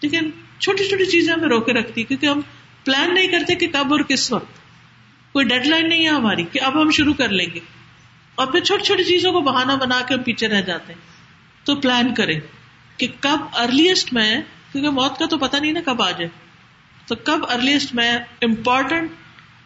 [0.00, 2.40] لیکن چھوٹی چھوٹی چیزیں ہمیں روکے رکھتی کیونکہ ہم
[2.84, 4.54] پلان نہیں کرتے کہ کب اور کس وقت۔
[5.32, 7.60] کوئی ڈیڈ لائن نہیں ہے ہماری کہ اب ہم شروع کر لیں گے۔
[8.34, 11.00] اور پھر چھوٹی چھوٹی چیزوں کو بہانا بنا کے ہم پیچھے رہ جاتے ہیں۔
[11.66, 12.40] تو پلان کریں
[12.96, 14.40] کہ کب ارلیسٹ میں،
[14.72, 16.28] کیونکہ موت کا تو پتا نہیں نا کب آ جائے۔
[17.06, 19.10] تو کب ارلیسٹ میں امپورٹنٹ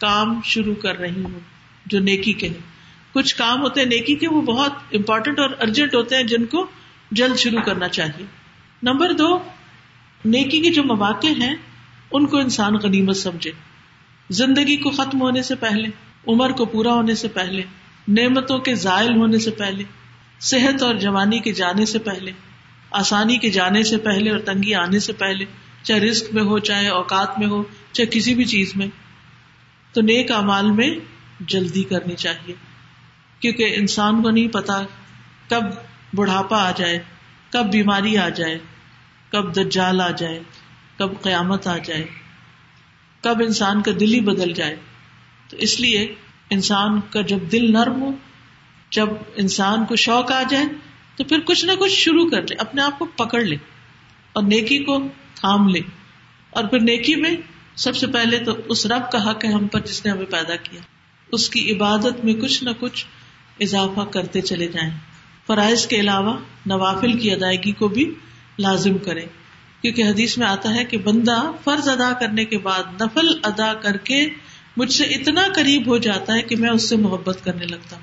[0.00, 1.40] کام شروع کر رہی ہوں،
[1.86, 2.77] جو نیکی کے ہیں
[3.12, 6.66] کچھ کام ہوتے ہیں نیکی کے، وہ بہت امپورٹنٹ اور ارجنٹ ہوتے ہیں جن کو
[7.10, 8.26] جلد شروع کرنا چاہیے۔
[8.82, 9.38] نمبر دو،
[10.24, 11.56] نیکی کے جو مواقع ہیں،
[12.12, 13.50] ان کو انسان غنیمت سمجھے۔
[14.30, 15.88] زندگی کو ختم ہونے سے پہلے،
[16.28, 17.62] عمر کو پورا ہونے سے پہلے،
[18.08, 19.84] نعمتوں کے زائل ہونے سے پہلے،
[20.40, 22.32] صحت اور جوانی کے جانے سے پہلے،
[22.90, 25.44] آسانی کے جانے سے پہلے اور تنگی آنے سے پہلے،
[25.82, 28.86] چاہے رسک میں ہو، چاہے اوقات میں ہو، چاہے کسی بھی چیز میں۔
[29.92, 30.90] تو نیک امال میں
[31.40, 32.67] جلدی کرنی چاہیے۔
[33.40, 34.82] کیونکہ انسان کو نہیں پتا
[35.48, 35.62] کب
[36.14, 36.98] بڑھاپا آ جائے،
[37.50, 38.58] کب بیماری آ جائے،
[39.30, 40.40] کب دجال آ جائے،
[40.98, 42.06] کب قیامت آ جائے،
[43.20, 44.76] کب انسان کا دل ہی بدل جائے۔
[45.48, 46.14] تو اس لیے
[46.50, 48.10] انسان کا جب دل نرم ہو،
[48.90, 50.64] جب انسان کو شوق آ جائے،
[51.16, 53.56] تو پھر کچھ نہ کچھ شروع کر لے، اپنے آپ کو پکڑ لے
[54.32, 54.98] اور نیکی کو
[55.34, 55.80] تھام لے۔
[56.50, 57.36] اور پھر نیکی میں
[57.76, 60.56] سب سے پہلے تو اس رب کا حق ہے ہم پر جس نے ہمیں پیدا
[60.56, 60.80] کیا۔
[61.32, 63.06] اس کی عبادت میں کچھ نہ کچھ
[63.60, 64.90] اضافہ کرتے چلے جائیں۔
[65.46, 66.36] فرائض کے علاوہ
[66.66, 68.14] نوافل کی ادائیگی کو بھی
[68.58, 69.26] لازم کرے
[69.82, 73.96] کیونکہ حدیث میں آتا ہے کہ بندہ فرض ادا کرنے کے بعد نفل ادا کر
[73.96, 74.28] کے
[74.76, 78.02] مجھ سے اتنا قریب ہو جاتا ہے کہ میں اس سے محبت کرنے لگتا۔ ہوں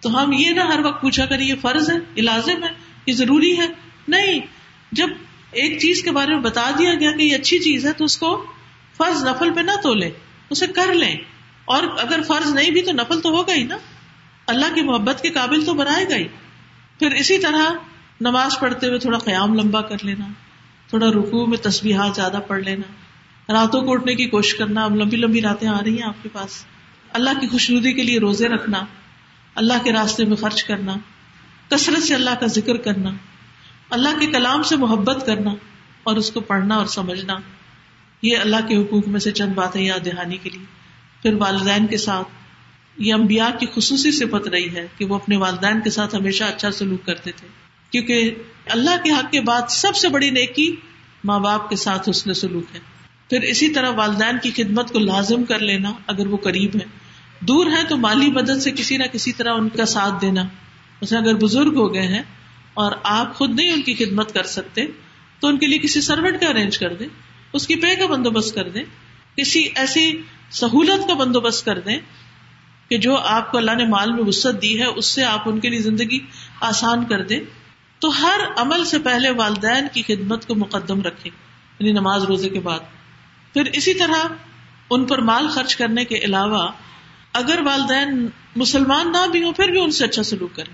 [0.00, 2.68] تو ہم یہ نہ ہر وقت پوچھا کریں، یہ فرض ہے؟ یہ لازم ہے؟
[3.06, 3.66] یہ ضروری ہے؟
[4.08, 4.40] نہیں۔
[4.92, 5.08] جب
[5.50, 8.18] ایک چیز کے بارے میں بتا دیا گیا کہ یہ اچھی چیز ہے، تو اس
[8.18, 8.46] کو
[8.96, 10.10] فرض نفل پہ نہ تو لے
[10.50, 11.16] اسے کر لیں۔
[11.64, 13.76] اور اگر فرض نہیں بھی تو نفل تو ہوگا ہی نا۔
[14.46, 16.28] اللہ کی محبت کے قابل تو بنائے گا ہی۔
[16.98, 17.72] پھر اسی طرح
[18.20, 20.28] نماز پڑھتے ہوئے تھوڑا قیام لمبا کر لینا،
[20.88, 22.92] تھوڑا رکو میں تصویرات زیادہ پڑھ لینا،
[23.52, 26.28] راتوں کو اٹھنے کی کوشش کرنا، اب لمبی لمبی راتیں آ رہی ہیں آپ کے
[26.32, 26.64] پاس۔
[27.12, 28.84] اللہ کی خوشنودی کے لیے روزے رکھنا،
[29.54, 30.94] اللہ کے راستے میں خرچ کرنا،
[31.68, 33.10] کثرت سے اللہ کا ذکر کرنا،
[33.90, 35.54] اللہ کے کلام سے محبت کرنا
[36.02, 37.36] اور اس کو پڑھنا اور سمجھنا۔
[38.22, 40.64] یہ اللہ کے حقوق میں سے چند باتیں یاد دہانی کے لیے۔
[41.22, 42.28] پھر والدین کے ساتھ
[43.00, 46.70] یہ انبیاء کی خصوصی صفت رہی ہے کہ وہ اپنے والدین کے ساتھ ہمیشہ اچھا
[46.70, 47.48] سلوک کرتے تھے۔
[47.90, 48.34] کیونکہ
[48.66, 50.76] اللہ کے حق کے بعد سب سے بڑی نیکی
[51.24, 52.80] ماں باپ کے ساتھ حسن سلوک ہے۔
[53.30, 56.86] پھر اسی طرح والدین کی خدمت کو لازم کر لینا اگر وہ قریب ہے
[57.40, 60.44] دور ہے تو مالی مدد سے کسی نہ کسی طرح ان کا ساتھ دینا۔
[61.00, 62.22] اسے اگر بزرگ ہو گئے ہیں
[62.74, 64.86] اور آپ خود نہیں ان کی خدمت کر سکتے،
[65.40, 67.08] تو ان کے لیے کسی سروٹ کا ارینج کر دیں،
[67.52, 68.82] اس کی پے کا بندوبست کر دیں،
[69.36, 71.98] کسی ایسی سہولت کا بندوبست کر دیں
[72.90, 75.60] کہ جو آپ کو اللہ نے مال میں وسط دی ہے، اس سے آپ ان
[75.60, 76.18] کے لیے زندگی
[76.60, 77.40] آسان کر دیں۔
[77.98, 81.30] تو ہر عمل سے پہلے والدین کی خدمت کو مقدم رکھے
[81.78, 82.80] یعنی نماز روزے کے بعد۔
[83.52, 84.26] پھر اسی طرح
[84.90, 86.70] ان پر مال خرچ کرنے کے علاوہ
[87.32, 90.70] اگر والدین مسلمان نہ بھی ہوں، پھر بھی ان سے اچھا سلوک کرے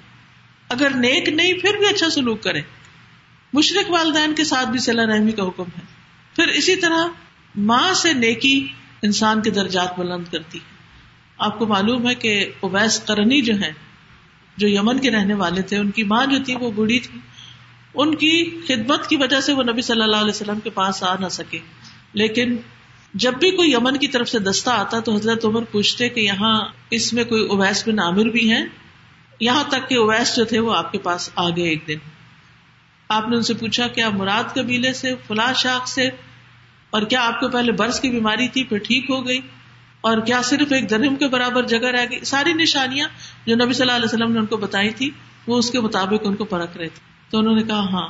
[0.68, 2.60] اگر نیک نہیں، پھر بھی اچھا سلوک کرے
[3.52, 5.82] مشرق والدین کے ساتھ بھی صلاح رحمی کا حکم ہے۔
[6.36, 7.08] پھر اسی طرح
[7.56, 8.68] ماں سے نیکی
[9.02, 10.75] انسان کے درجات بلند کرتی ہے۔
[11.38, 13.72] آپ کو معلوم ہے کہ اویس کرنی جو ہے
[14.56, 17.20] جو یمن کے رہنے والے تھے، ان کی ماں جو تھی، وہ بوڑھی تھی۔
[17.94, 21.14] ان کی خدمت کی وجہ سے وہ نبی صلی اللہ علیہ وسلم کے پاس آ
[21.20, 21.58] نہ سکے۔
[22.12, 22.56] لیکن
[23.14, 26.64] جب بھی کوئی یمن کی طرف سے دستہ آتا تو حضرت عمر پوچھتے کہ یہاں
[26.90, 28.66] اس میں کوئی اویس بن عامر بھی ہیں؟
[29.40, 31.98] یہاں تک کہ اویس جو تھے وہ آپ کے پاس آ گئے ایک دن۔
[33.08, 36.10] آپ نے ان سے پوچھا، کیا مراد قبیلے سے، فلاں شاخ سے؟
[36.90, 39.40] اور کیا آپ کو پہلے برس کی بیماری تھی پھر ٹھیک ہو گئی؟
[40.06, 43.08] اور کیا صرف ایک درہم کے برابر جگہ رہ گئی؟ ساری نشانیاں
[43.46, 45.10] جو نبی صلی اللہ علیہ وسلم نے ان کو بتائی تھی،
[45.46, 47.00] وہ اس کے مطابق ان کو پرکھ رہے تھے۔
[47.30, 48.08] تو انہوں نے کہا ہاں۔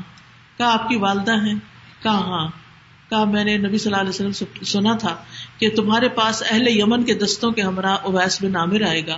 [0.59, 1.55] کہا، آپ کی والدہ ہیں؟
[2.03, 2.49] کہا ہاں۔
[3.11, 5.17] کہا، میں نے نبی صلی اللہ علیہ وسلم سے سنا تھا
[5.59, 9.17] کہ تمہارے پاس اہل یمن کے دستوں کے ہمراہ اویس بن عامر آئے گا۔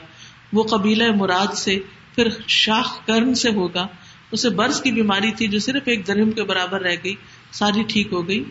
[0.52, 1.78] وہ قبیلہ مراد سے،
[2.14, 3.86] پھر شاخ کرن سے ہوگا۔
[4.32, 7.14] اسے برس کی بیماری تھی جو صرف ایک درہم کے برابر رہ گئی،
[7.52, 8.44] ساری ٹھیک ہو گئی۔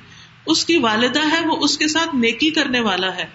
[0.45, 3.25] اس کی والدہ ہے، وہ اس کے ساتھ نیکی کرنے والا ہے۔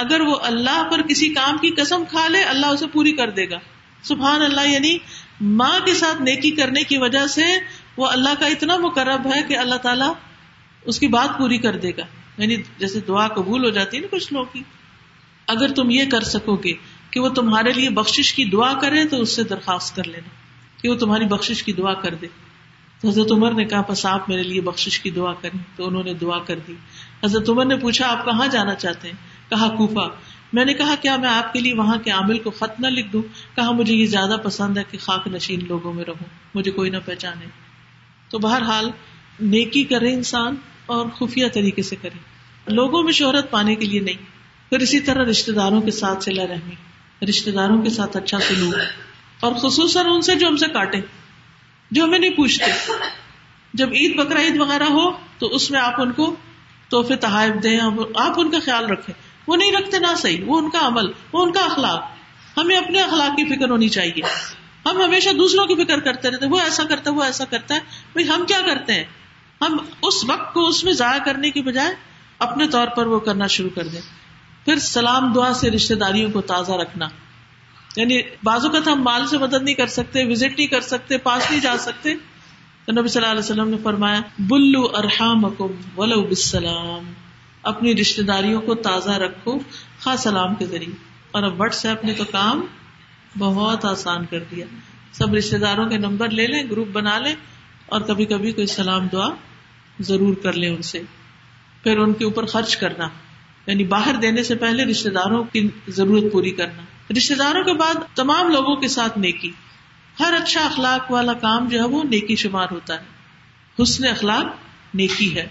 [0.00, 3.50] اگر وہ اللہ پر کسی کام کی قسم کھا لے، اللہ اسے پوری کر دے
[3.50, 3.58] گا۔
[4.02, 4.98] سبحان اللہ یعنی
[5.40, 7.42] ماں کے ساتھ نیکی کرنے کی وجہ سے
[7.96, 10.12] وہ اللہ کا اتنا مقرب ہے کہ اللہ تعالیٰ
[10.84, 12.02] اس کی بات پوری کر دے گا۔
[12.38, 14.62] یعنی جیسے دعا قبول ہو جاتی ہے نا کچھ لوگ کی۔
[15.46, 16.72] اگر تم یہ کر سکو گے
[17.10, 20.28] کہ وہ تمہارے لیے بخش کی دعا کرے تو اس سے درخواست کر لینا
[20.82, 22.26] کہ وہ تمہاری بخش کی دعا کر دے۔
[23.00, 26.02] تو حضرت عمر نے کہا بس آپ میرے لیے بخش کی دعا کریں۔ تو انہوں
[26.02, 26.74] نے دعا کر دی۔
[27.24, 30.06] حضرت عمر نے پوچھا، آپ کہاں جانا چاہتے ہیں؟ کہا کوفا
[30.52, 33.12] میں نے کہا کیا میں آپ کے لیے وہاں کے عامل کو خط نہ لکھ
[33.12, 33.22] دوں؟
[33.56, 36.96] کہا مجھے یہ زیادہ پسند ہے کہ خاک نشین لوگوں میں رہوں، مجھے کوئی نہ
[37.04, 37.46] پہچانے۔
[38.30, 38.90] تو بہرحال
[39.40, 40.54] نیکی کرے انسان
[40.86, 44.28] اور خفیہ طریقے سے کرے لوگوں میں شہرت پانے کے لیے نہیں،
[44.70, 46.74] پھر اسی طرح رشتے داروں کے ساتھ سلا رحمی
[47.26, 48.74] رشتے داروں کے ساتھ اچھا سلوک،
[49.40, 51.00] اور خصوصاً ان سے جو ہم سے کاٹے
[51.90, 52.70] جو ہمیں نہیں پوچھتے۔
[53.74, 56.34] جب عید بکرا عید وغیرہ ہو تو اس میں آپ ان کو
[56.90, 57.78] تحفے، تحائف دیں،
[58.18, 59.14] آپ ان کا خیال رکھیں۔
[59.50, 62.04] وہ نہیں رکھتے نہ صحیح، وہ ان کا عمل، وہ ان کا اخلاق۔
[62.56, 64.20] ہمیں اپنے اخلاق کی فکر ہونی چاہیے۔
[64.86, 67.80] ہم ہمیشہ دوسروں کی فکر کرتے رہتے وہ ایسا کرتا ہے، وہ ایسا کرتا ہے۔
[68.12, 69.04] بھائی، ہم کیا کرتے ہیں؟
[69.60, 71.94] ہم اس وقت کو اس میں ضائع کرنے کی بجائے
[72.38, 74.00] اپنے طور پر وہ کرنا شروع کر دیں۔
[74.64, 77.08] پھر سلام دعا سے رشتے داریوں کو تازہ رکھنا۔
[77.96, 81.50] یعنی بازو کا ہم مال سے مدد نہیں کر سکتے وزٹ نہیں کر سکتے، پاس
[81.50, 82.14] نہیں جا سکتے۔
[82.84, 85.44] تو نبی صلی اللہ علیہ وسلم نے فرمایا بلو ارحام
[85.96, 87.12] ولو بسلام
[87.62, 89.58] اپنی رشتے داریوں کو تازہ رکھو،
[89.98, 92.66] خاص سلام کے ذریعے۔ اور اب واٹس ایپ نے تو کام
[93.38, 94.66] بہت آسان کر دیا۔
[95.12, 97.34] سب رشتے داروں کے نمبر لے لیں، گروپ بنا لیں
[97.86, 99.28] اور کبھی کبھی کوئی سلام دعا
[100.00, 101.02] ضرور کر لیں ان سے۔
[101.82, 103.08] پھر ان کے اوپر خرچ کرنا
[103.66, 106.82] یعنی باہر دینے سے پہلے رشتے داروں کی ضرورت پوری کرنا۔
[107.16, 109.50] رشتے داروں کے بعد تمام لوگوں کے ساتھ نیکی۔
[110.20, 113.04] ہر اچھا اخلاق والا کام جو ہے وہ نیکی شمار ہوتا ہے۔
[113.82, 114.46] حسن اخلاق
[114.94, 115.46] نیکی ہے۔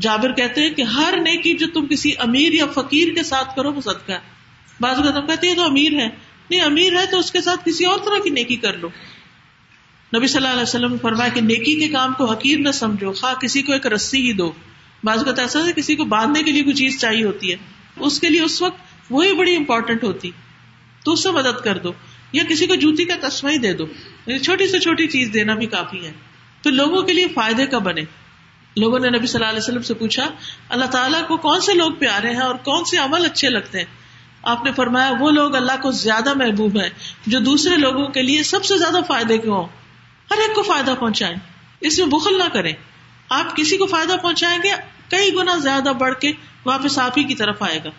[0.00, 3.72] جابر کہتے ہیں کہ ہر نیکی جو تم کسی امیر یا فقیر کے ساتھ کرو
[3.72, 4.18] وہ صدقہ ہے۔
[4.80, 6.08] بعض تم کہتے ہیں تو امیر ہے
[6.50, 8.88] نہیں، امیر ہے تو اس کے ساتھ کسی اور طرح کی نیکی کر لو۔
[10.16, 13.12] نبی صلی اللہ علیہ وسلم نے فرمایا کہ نیکی کے کام کو حقیر نہ سمجھو،
[13.12, 14.52] خواہ کسی کو ایک رسی ہی دو۔
[15.04, 17.56] بعض کا ایسا ہے کسی کو باندھنے کے لیے کوئی چیز چاہیے ہوتی ہے۔
[17.96, 18.80] اس کے لیے اس وقت
[19.10, 20.30] وہی بڑی امپورٹینٹ ہوتی۔
[21.04, 21.92] تو اس سے مدد کر دو۔
[22.32, 23.86] یا کسی کو جوتی کا تسمہ ہی دے دو۔
[24.26, 26.12] یعنی چھوٹی سے چھوٹی چیز دینا بھی کافی ہے۔
[26.62, 28.02] تو لوگوں کے لیے فائدے کا بنے۔
[28.76, 30.28] لوگوں نے نبی صلی اللہ علیہ وسلم سے پوچھا،
[30.68, 33.84] اللہ تعالیٰ کو کون سے لوگ پیارے ہیں اور کون سے عمل اچھے لگتے ہیں؟
[34.42, 36.90] آپ نے فرمایا، وہ لوگ اللہ کو زیادہ محبوب ہیں
[37.26, 39.66] جو دوسرے لوگوں کے لیے سب سے زیادہ فائدے کے ہوں؟
[40.30, 41.36] ہر ایک کو فائدہ پہنچائیں،
[41.80, 42.72] اس میں بخل نہ کریں۔
[43.28, 44.70] آپ کسی کو فائدہ پہنچائیں گے،
[45.08, 46.32] کئی گنا زیادہ بڑھ کے
[46.66, 47.90] واپس آپ ہی کی طرف آئے گا۔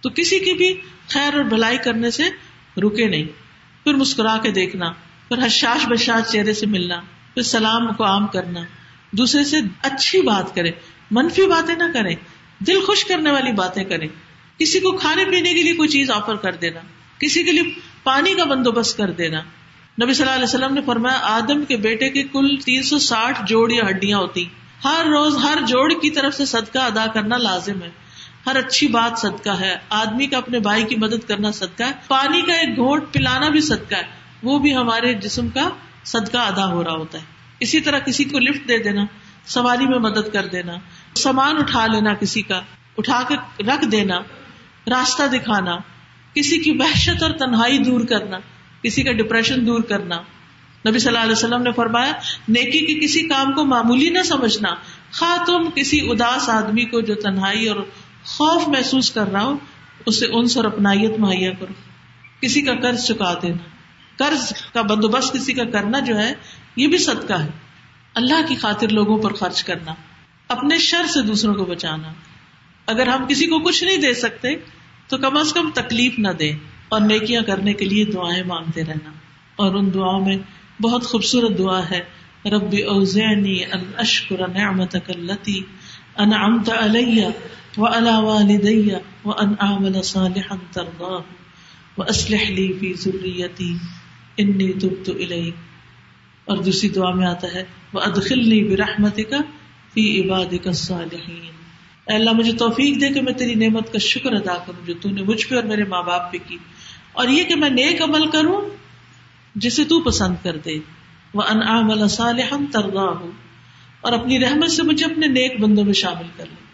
[0.00, 2.22] تو کسی کی بھی خیر اور بھلائی کرنے سے
[2.76, 3.24] رکے نہیں۔
[3.84, 4.90] پھر مسکرا کے دیکھنا،
[5.28, 7.00] پھر حشاش بشاش چہرے سے ملنا،
[7.34, 8.60] پھر سلام کو عام کرنا۔
[9.12, 10.70] دوسرے سے اچھی بات کرے،
[11.10, 12.16] منفی باتیں نہ کریں
[12.66, 14.08] دل خوش کرنے والی باتیں کریں
[14.58, 16.80] کسی کو کھانے پینے کے لیے کوئی چیز آفر کر دینا،
[17.18, 17.62] کسی کے لیے
[18.02, 19.40] پانی کا بندوبست کر دینا۔
[20.02, 23.40] نبی صلی اللہ علیہ وسلم نے فرمایا، آدم کے بیٹے کے کل تین سو ساٹھ
[23.46, 24.44] جوڑ یا ہڈیاں ہوتی۔
[24.84, 27.90] ہر روز ہر جوڑ کی طرف سے صدقہ ادا کرنا لازم ہے۔
[28.46, 32.42] ہر اچھی بات صدقہ ہے۔ آدمی کا اپنے بھائی کی مدد کرنا صدقہ ہے۔ پانی
[32.42, 34.02] کا ایک گھونٹ پلانا بھی صدقہ ہے۔
[34.42, 35.68] وہ بھی ہمارے جسم کا
[36.04, 39.04] صدقہ ادا ہو رہا ہوتا ہے۔ اسی طرح کسی کو لفٹ دے دینا،
[39.46, 40.72] سواری میں مدد کر دینا،
[41.14, 42.60] سامان اٹھا لینا کسی کا،
[42.98, 44.18] اٹھا کے رکھ دینا،
[44.86, 45.76] راستہ دکھانا،
[46.34, 48.38] کسی کی وحشت اور تنہائی دور کرنا،
[48.82, 50.16] کسی کا ڈپریشن دور کرنا۔
[50.88, 52.12] نبی صلی اللہ علیہ وسلم نے فرمایا،
[52.48, 54.74] نیکی کے کسی کام کو معمولی نہ سمجھنا۔
[55.12, 57.76] خواہ تم کسی اداس آدمی کو جو تنہائی اور
[58.24, 59.58] خوف محسوس کر رہا ہو،
[60.06, 61.72] اسے انس اور اپنائیت مہیا کرو۔
[62.42, 63.56] کسی کا قرض چکا دینا۔
[64.16, 66.34] قرض کا بندوبست کسی کا کرنا جو ہے
[66.76, 67.48] یہ بھی صدقہ ہے۔
[68.14, 69.94] اللہ کی خاطر لوگوں پر خرچ کرنا،
[70.48, 72.12] اپنے شر سے دوسروں کو بچانا۔
[72.86, 74.48] اگر ہم کسی کو کچھ نہیں دے سکتے،
[75.08, 76.52] تو کم از کم تکلیف نہ دے
[76.88, 79.10] اور نیکیاں کرنے کے لیے دعائیں مانگتے رہنا۔
[79.56, 80.36] اور ان دعاؤں میں
[80.82, 82.00] بہت خوبصورت دعا ہے۔
[82.44, 85.60] رب اوزعنی ان اشکر نعمتک اللتی
[86.16, 87.24] انعمت علی
[87.76, 88.90] وعلى والدی
[89.24, 91.20] وان اعمل صالحا ترضاه
[91.98, 93.76] واصلح لی فی ذریتی
[94.36, 95.69] انی تبت الیک۔
[96.50, 99.34] اور دوسری دعا میں آتا ہے وادخلنی برحمتک
[99.94, 101.50] فی عبادک الصالحین
[102.06, 105.10] اے اللہ، مجھے توفیق دے کہ میں تیری نعمت کا شکر ادا کروں جو تو
[105.10, 106.56] نے مجھ پہ اور میرے ماں باپ پہ کی۔
[107.12, 108.60] اور یہ کہ میں نیک عمل کروں
[109.54, 110.70] جسے تو پسند کر دے۔
[111.34, 113.30] وہ ان صالحا ترغا ہو
[114.00, 116.64] اور اپنی رحمت سے مجھے اپنے نیک بندوں میں شامل کر لے۔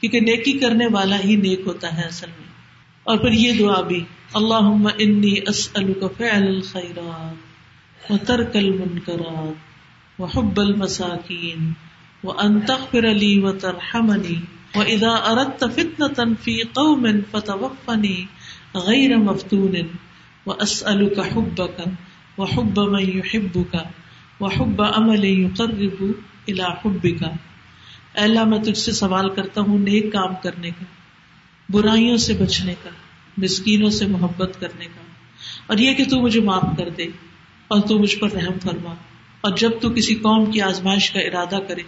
[0.00, 2.48] کیونکہ نیکی کرنے والا ہی نیک ہوتا ہے اصل میں۔
[3.04, 4.04] اور پھر یہ دعا بھی
[4.34, 7.43] اللہ انی اسألک فعل الخیرات
[8.10, 11.72] و ترک المنکرات و حب المساکین
[12.24, 14.40] و ان تغفر لی و ترحمنی
[14.74, 18.26] و اذا اردت فتنة فی قوم فتوفنی
[18.74, 19.76] غیر مفتون
[20.46, 21.80] و اسألک حبک
[22.38, 23.76] وحب من يحبك
[24.40, 26.04] وحب عمل يقرب
[26.48, 27.24] الى حبك
[28.14, 30.84] اللہ، میں تجھ سے سوال کرتا ہوں نیک کام کرنے کا،
[31.68, 32.90] برائیوں سے بچنے کا،
[33.36, 35.00] مسکینوں سے محبت کرنے کا،
[35.66, 37.06] اور یہ کہ تو مجھے معاف کر دے۔
[37.68, 38.94] اور تو مجھ پر رحم فرما۔
[39.40, 41.82] اور جب تو کسی قوم کی آزمائش کا ارادہ کرے،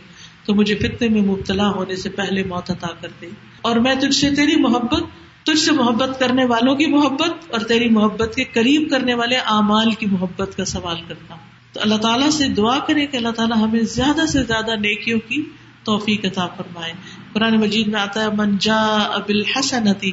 [0.45, 3.27] تو مجھے فتنے میں مبتلا ہونے سے پہلے موت عطا کر دے۔
[3.63, 5.03] اور میں تجھ سے تیری محبت،
[5.45, 9.91] تجھ سے محبت کرنے والوں کی محبت اور تیری محبت کے قریب کرنے والے اعمال
[9.91, 13.57] کی محبت کا سوال کرتا ہوں۔ تو اللہ تعالیٰ سے دعا کرے کہ اللہ تعالیٰ
[13.57, 15.43] ہمیں زیادہ سے زیادہ نیکیوں کی
[15.85, 16.93] توفیق عطا فرمائے۔
[17.33, 20.11] قرآن مجید میں آتا ہے منجا ابل حسنتی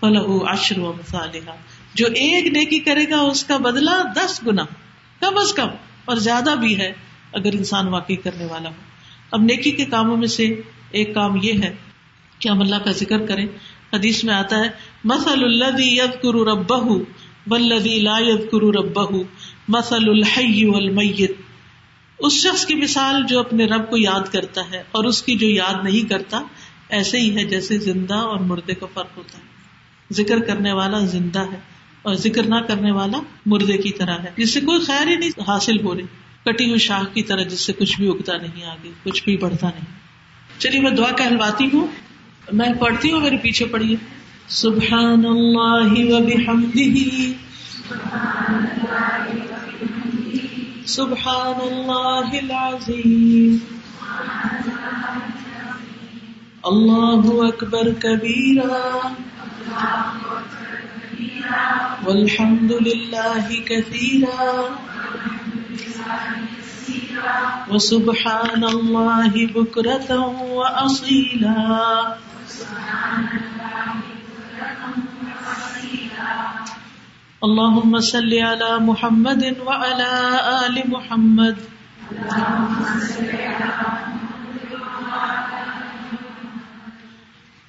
[0.00, 1.52] فلح عشر و مصالحہ
[1.94, 4.64] جو ایک نیکی کرے گا، اس کا بدلہ دس گنا
[5.20, 5.68] کم از کم
[6.04, 6.92] اور زیادہ بھی ہے
[7.32, 8.74] اگر انسان واقعی کرنے والا ہو۔
[9.30, 10.60] اب نیکی کے کاموں میں سے
[10.90, 11.76] ایک کام یہ ہے
[12.38, 13.46] کہ ہم اللہ کا ذکر کریں۔
[13.92, 14.68] حدیث میں آتا ہے
[15.04, 16.72] مسل الدی ید کرو رب
[17.46, 19.00] ولدی لا ید کرو رب
[19.68, 21.32] مسل الحی والمیت
[22.18, 25.48] اس شخص کی مثال جو اپنے رب کو یاد کرتا ہے اور اس کی جو
[25.48, 26.42] یاد نہیں کرتا،
[26.88, 29.44] ایسے ہی ہے جیسے زندہ اور مردے کا فرق ہوتا ہے۔
[30.12, 31.58] ذکر کرنے والا زندہ ہے۔
[32.02, 35.40] اور ذکر نہ کرنے والا مردے کی طرح ہے۔ جس سے کوئی خیر ہی نہیں
[35.48, 36.02] حاصل ہو رہی۔
[36.44, 39.68] کٹی ہوئی شاخ کی طرح جس سے کچھ بھی اگتا نہیں آگے، کچھ بھی بڑھتا
[39.68, 39.84] نہیں۔
[40.58, 41.86] چلیے، میں دعا کہلواتی ہوں۔
[42.52, 43.96] میں پڑھتی ہوں، میرے پیچھے پڑھیے۔
[44.48, 47.32] سبحان اللہ و بحمدہ۔
[50.86, 53.56] سبحان اللہ العظیم۔
[56.62, 59.08] اللہ اکبر کبیرا
[62.04, 64.50] والحمد للہ کثیرا
[67.68, 70.18] وسبحان اللہ بکرتا
[70.50, 71.54] واصیلا
[77.42, 80.08] اللهم صل على محمد وعلى
[80.50, 81.62] آل محمد.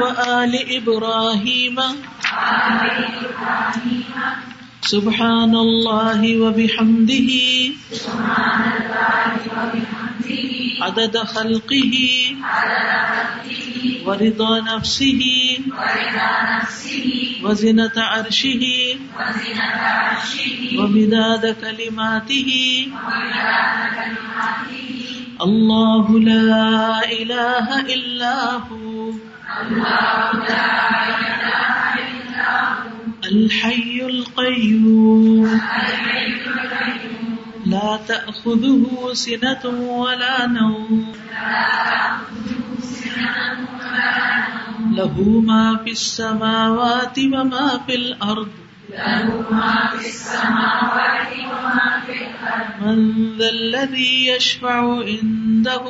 [0.00, 1.80] وآل إبراهيم.
[4.82, 7.28] سبحان الله وبحمده.
[10.82, 11.96] عدد خلقه.
[14.06, 15.24] ورضا نفسه.
[17.42, 18.64] وزنة عرشه.
[20.78, 22.86] ومداد كلماته.
[25.42, 28.91] الله لا إله إلا هو.
[33.24, 35.60] الحي القيوم.
[37.66, 41.12] لا تأخذه سنة ولا نوم.
[44.92, 48.48] له ما في السماوات وما في الأرض.
[52.80, 55.82] من ذا الذي يشفع عنده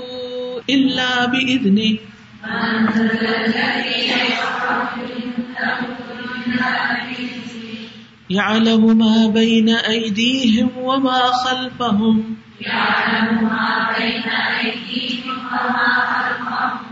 [0.71, 2.12] إلا بإذنه.
[2.43, 5.93] من ذا الذي يشفع عنده
[8.31, 12.37] يعلم ما بين أيديهم وما خلفهم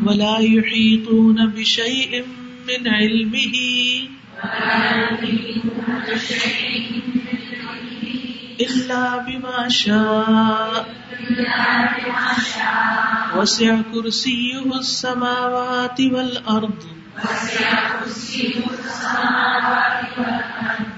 [0.07, 2.25] ولا يحيطون بشيء
[2.69, 3.57] من علمه
[8.61, 10.89] إلا بما شاء.
[13.35, 16.85] وسع كرسيه السماوات والأرض.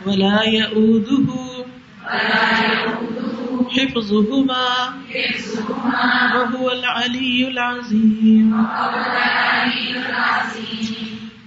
[0.06, 1.28] ولا يؤوده
[3.72, 4.66] حفظهما.
[6.34, 8.66] وهو العلي العظيم.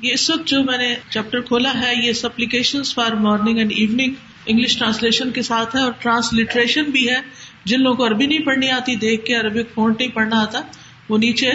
[0.01, 4.13] یہ اس وقت جو میں نے چیپٹر کھولا ہے، یہ supplication for morning and evening
[4.45, 7.17] English translation کے ساتھ ہے اور ٹرانسلیٹریشن بھی ہے۔
[7.65, 10.61] جن لوگوں کو عربی نہیں پڑھنی آتی، دیکھ کے عربی فونٹ نہیں پڑھنا آتا،
[11.09, 11.51] وہ نیچے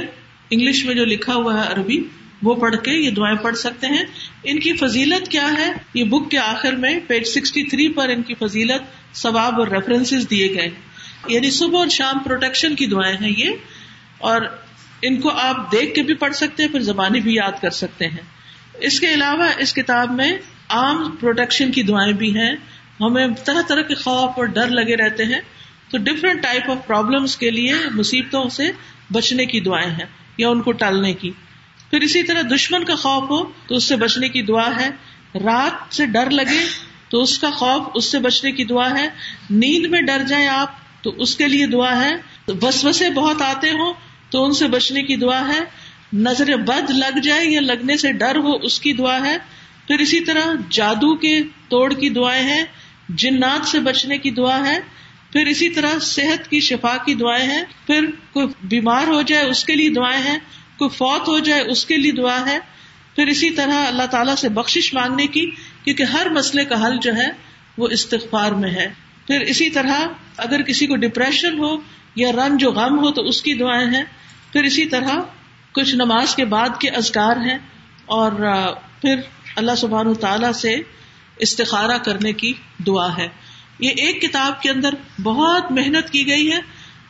[0.50, 2.04] انگلش میں جو لکھا ہوا ہے عربی،
[2.42, 4.04] وہ پڑھ کے یہ دعائیں پڑھ سکتے ہیں۔
[4.44, 8.22] ان کی فضیلت کیا ہے؟ یہ بک کے آخر میں پیج سکسٹی تھری پر ان
[8.22, 10.68] کی فضیلت ثواب اور ریفرنس دیے گئے۔
[11.28, 13.50] یعنی صبح اور شام پروٹیکشن کی دعائیں ہیں یہ۔
[14.18, 14.40] اور
[15.02, 18.06] ان کو آپ دیکھ کے بھی پڑھ سکتے ہیں، پھر زبانی بھی یاد کر سکتے
[18.06, 18.22] ہیں۔
[18.80, 20.32] اس کے علاوہ اس کتاب میں
[20.68, 22.56] عام پروٹیکشن کی دعائیں بھی ہیں۔
[23.00, 25.40] ہمیں طرح طرح کے خوف اور ڈر لگے رہتے ہیں
[25.90, 28.70] تو ڈفرینٹ ٹائپ آف پرابلمس کے لیے مصیبتوں سے
[29.12, 30.04] بچنے کی دعائیں ہیں
[30.38, 31.30] یا ان کو ٹالنے کی۔
[31.90, 34.90] پھر اسی طرح دشمن کا خوف ہو تو اس سے بچنے کی دعا ہے۔
[35.34, 36.64] رات سے ڈر لگے
[37.08, 39.08] تو اس کا خوف اس سے بچنے کی دعا ہے۔
[39.50, 40.70] نیند میں ڈر جائیں آپ
[41.02, 42.14] تو اس کے لیے دعا ہے۔
[42.52, 43.92] بس بسے بہت آتے ہوں
[44.30, 45.60] تو ان سے بچنے کی دعا ہے۔
[46.12, 49.36] نظر بد لگ جائے یا لگنے سے ڈر ہو اس کی دعا ہے۔
[49.86, 52.64] پھر اسی طرح جادو کے توڑ کی دعائیں ہیں۔
[53.16, 54.80] جنات سے بچنے کی دعا ہے،
[55.32, 59.64] پھر اسی طرح صحت کی شفا کی دعائیں ہیں، پھر کوئی بیمار ہو جائے اس
[59.64, 60.38] کے لیے دعائیں ہیں،
[60.78, 62.58] کوئی فوت ہو جائے اس کے لیے دعا ہے۔
[63.16, 65.50] پھر اسی طرح اللہ تعالیٰ سے بخش مانگنے کی،
[65.84, 67.28] کیونکہ ہر مسئلے کا حل جو ہے،
[67.78, 68.88] وہ استغفار میں ہے۔
[69.26, 70.06] پھر اسی طرح
[70.36, 71.76] اگر کسی کو ڈپریشن ہو
[72.14, 74.04] یا رنج جو غم ہو تو اس کی دعائیں ہیں۔
[74.52, 75.18] پھر اسی طرح
[75.72, 77.58] کچھ نماز کے بعد کے ازکار ہیں
[78.06, 78.32] اور
[79.00, 79.14] پھر
[79.56, 80.76] اللہ سبحان و سے
[81.40, 82.52] استخارہ کرنے کی
[82.86, 83.28] دعا ہے۔
[83.78, 86.58] یہ ایک کتاب کے اندر بہت محنت کی گئی ہے۔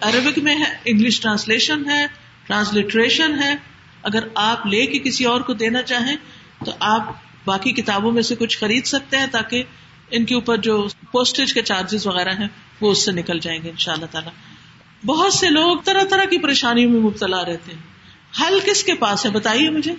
[0.00, 2.06] عربک میں ہے، انگلش ٹرانسلیشن ہے،
[2.46, 3.54] ٹرانسلیٹریشن ہے۔
[4.02, 6.16] اگر آپ لے کے کسی اور کو دینا چاہیں
[6.64, 7.02] تو آپ
[7.44, 9.62] باقی کتابوں میں سے کچھ خرید سکتے ہیں تاکہ
[10.10, 12.48] ان کے اوپر جو پوسٹیج کے چارجز وغیرہ ہیں،
[12.80, 14.32] وہ اس سے نکل جائیں گے ان شاء اللہ تعالیٰ۔
[15.06, 17.90] بہت سے لوگ طرح طرح کی پریشانیوں میں مبتلا رہتے ہیں۔
[18.42, 19.94] حل کس کے پاس ہے؟ بتائیے مجھے۔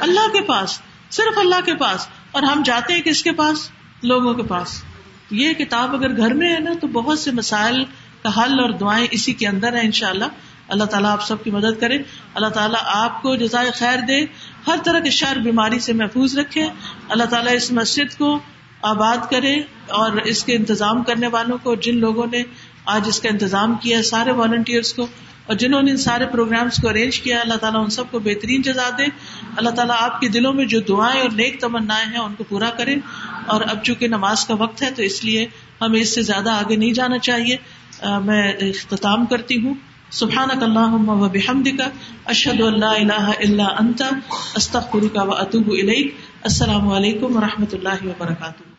[0.00, 0.80] اللہ کے پاس،
[1.10, 3.70] صرف اللہ کے پاس۔ اور ہم جاتے ہیں کس کے پاس؟
[4.02, 4.84] لوگوں کے پاس۔
[5.30, 7.84] یہ کتاب اگر گھر میں ہے نا، تو بہت سے مسائل
[8.22, 10.24] کا حل اور دعائیں اسی کے اندر ہیں ان شاء اللہ
[10.68, 11.98] اللہ تعالیٰ آپ سب کی مدد کرے۔
[12.34, 14.24] اللہ تعالیٰ آپ کو جزائے خیر دے۔
[14.66, 16.68] ہر طرح کے شر، بیماری سے محفوظ رکھے۔
[17.08, 18.38] اللہ تعالیٰ اس مسجد کو
[18.82, 19.56] آباد کرے
[19.88, 22.42] اور اس کے انتظام کرنے والوں کو، جن لوگوں نے
[22.86, 25.06] آج اس کا انتظام کیا ہے، سارے والنٹیئرس کو۔
[25.46, 28.62] اور جنہوں نے ان سارے پروگرامس کو ارینج کیا اللہ تعالیٰ ان سب کو بہترین
[28.62, 29.04] جزا دے۔
[29.56, 32.70] اللہ تعالیٰ آپ کے دلوں میں جو دعائیں اور نیک تمنا ہیں، ان کو پورا
[32.70, 32.96] کرے۔
[33.46, 35.46] اور اب چونکہ نماز کا وقت ہے، تو اس لیے
[35.80, 37.56] ہمیں اس سے زیادہ آگے نہیں جانا چاہیے۔
[38.24, 39.74] میں اختتام کرتی ہوں۔
[40.10, 41.88] سبحان اللہ و بحمد کا
[42.24, 44.08] اشد اللہ اللہ اللہ انتا
[44.56, 45.70] استخر کا و اطوب
[46.42, 48.73] السلام علیکم و رحمۃ اللہ وبرکاتہ۔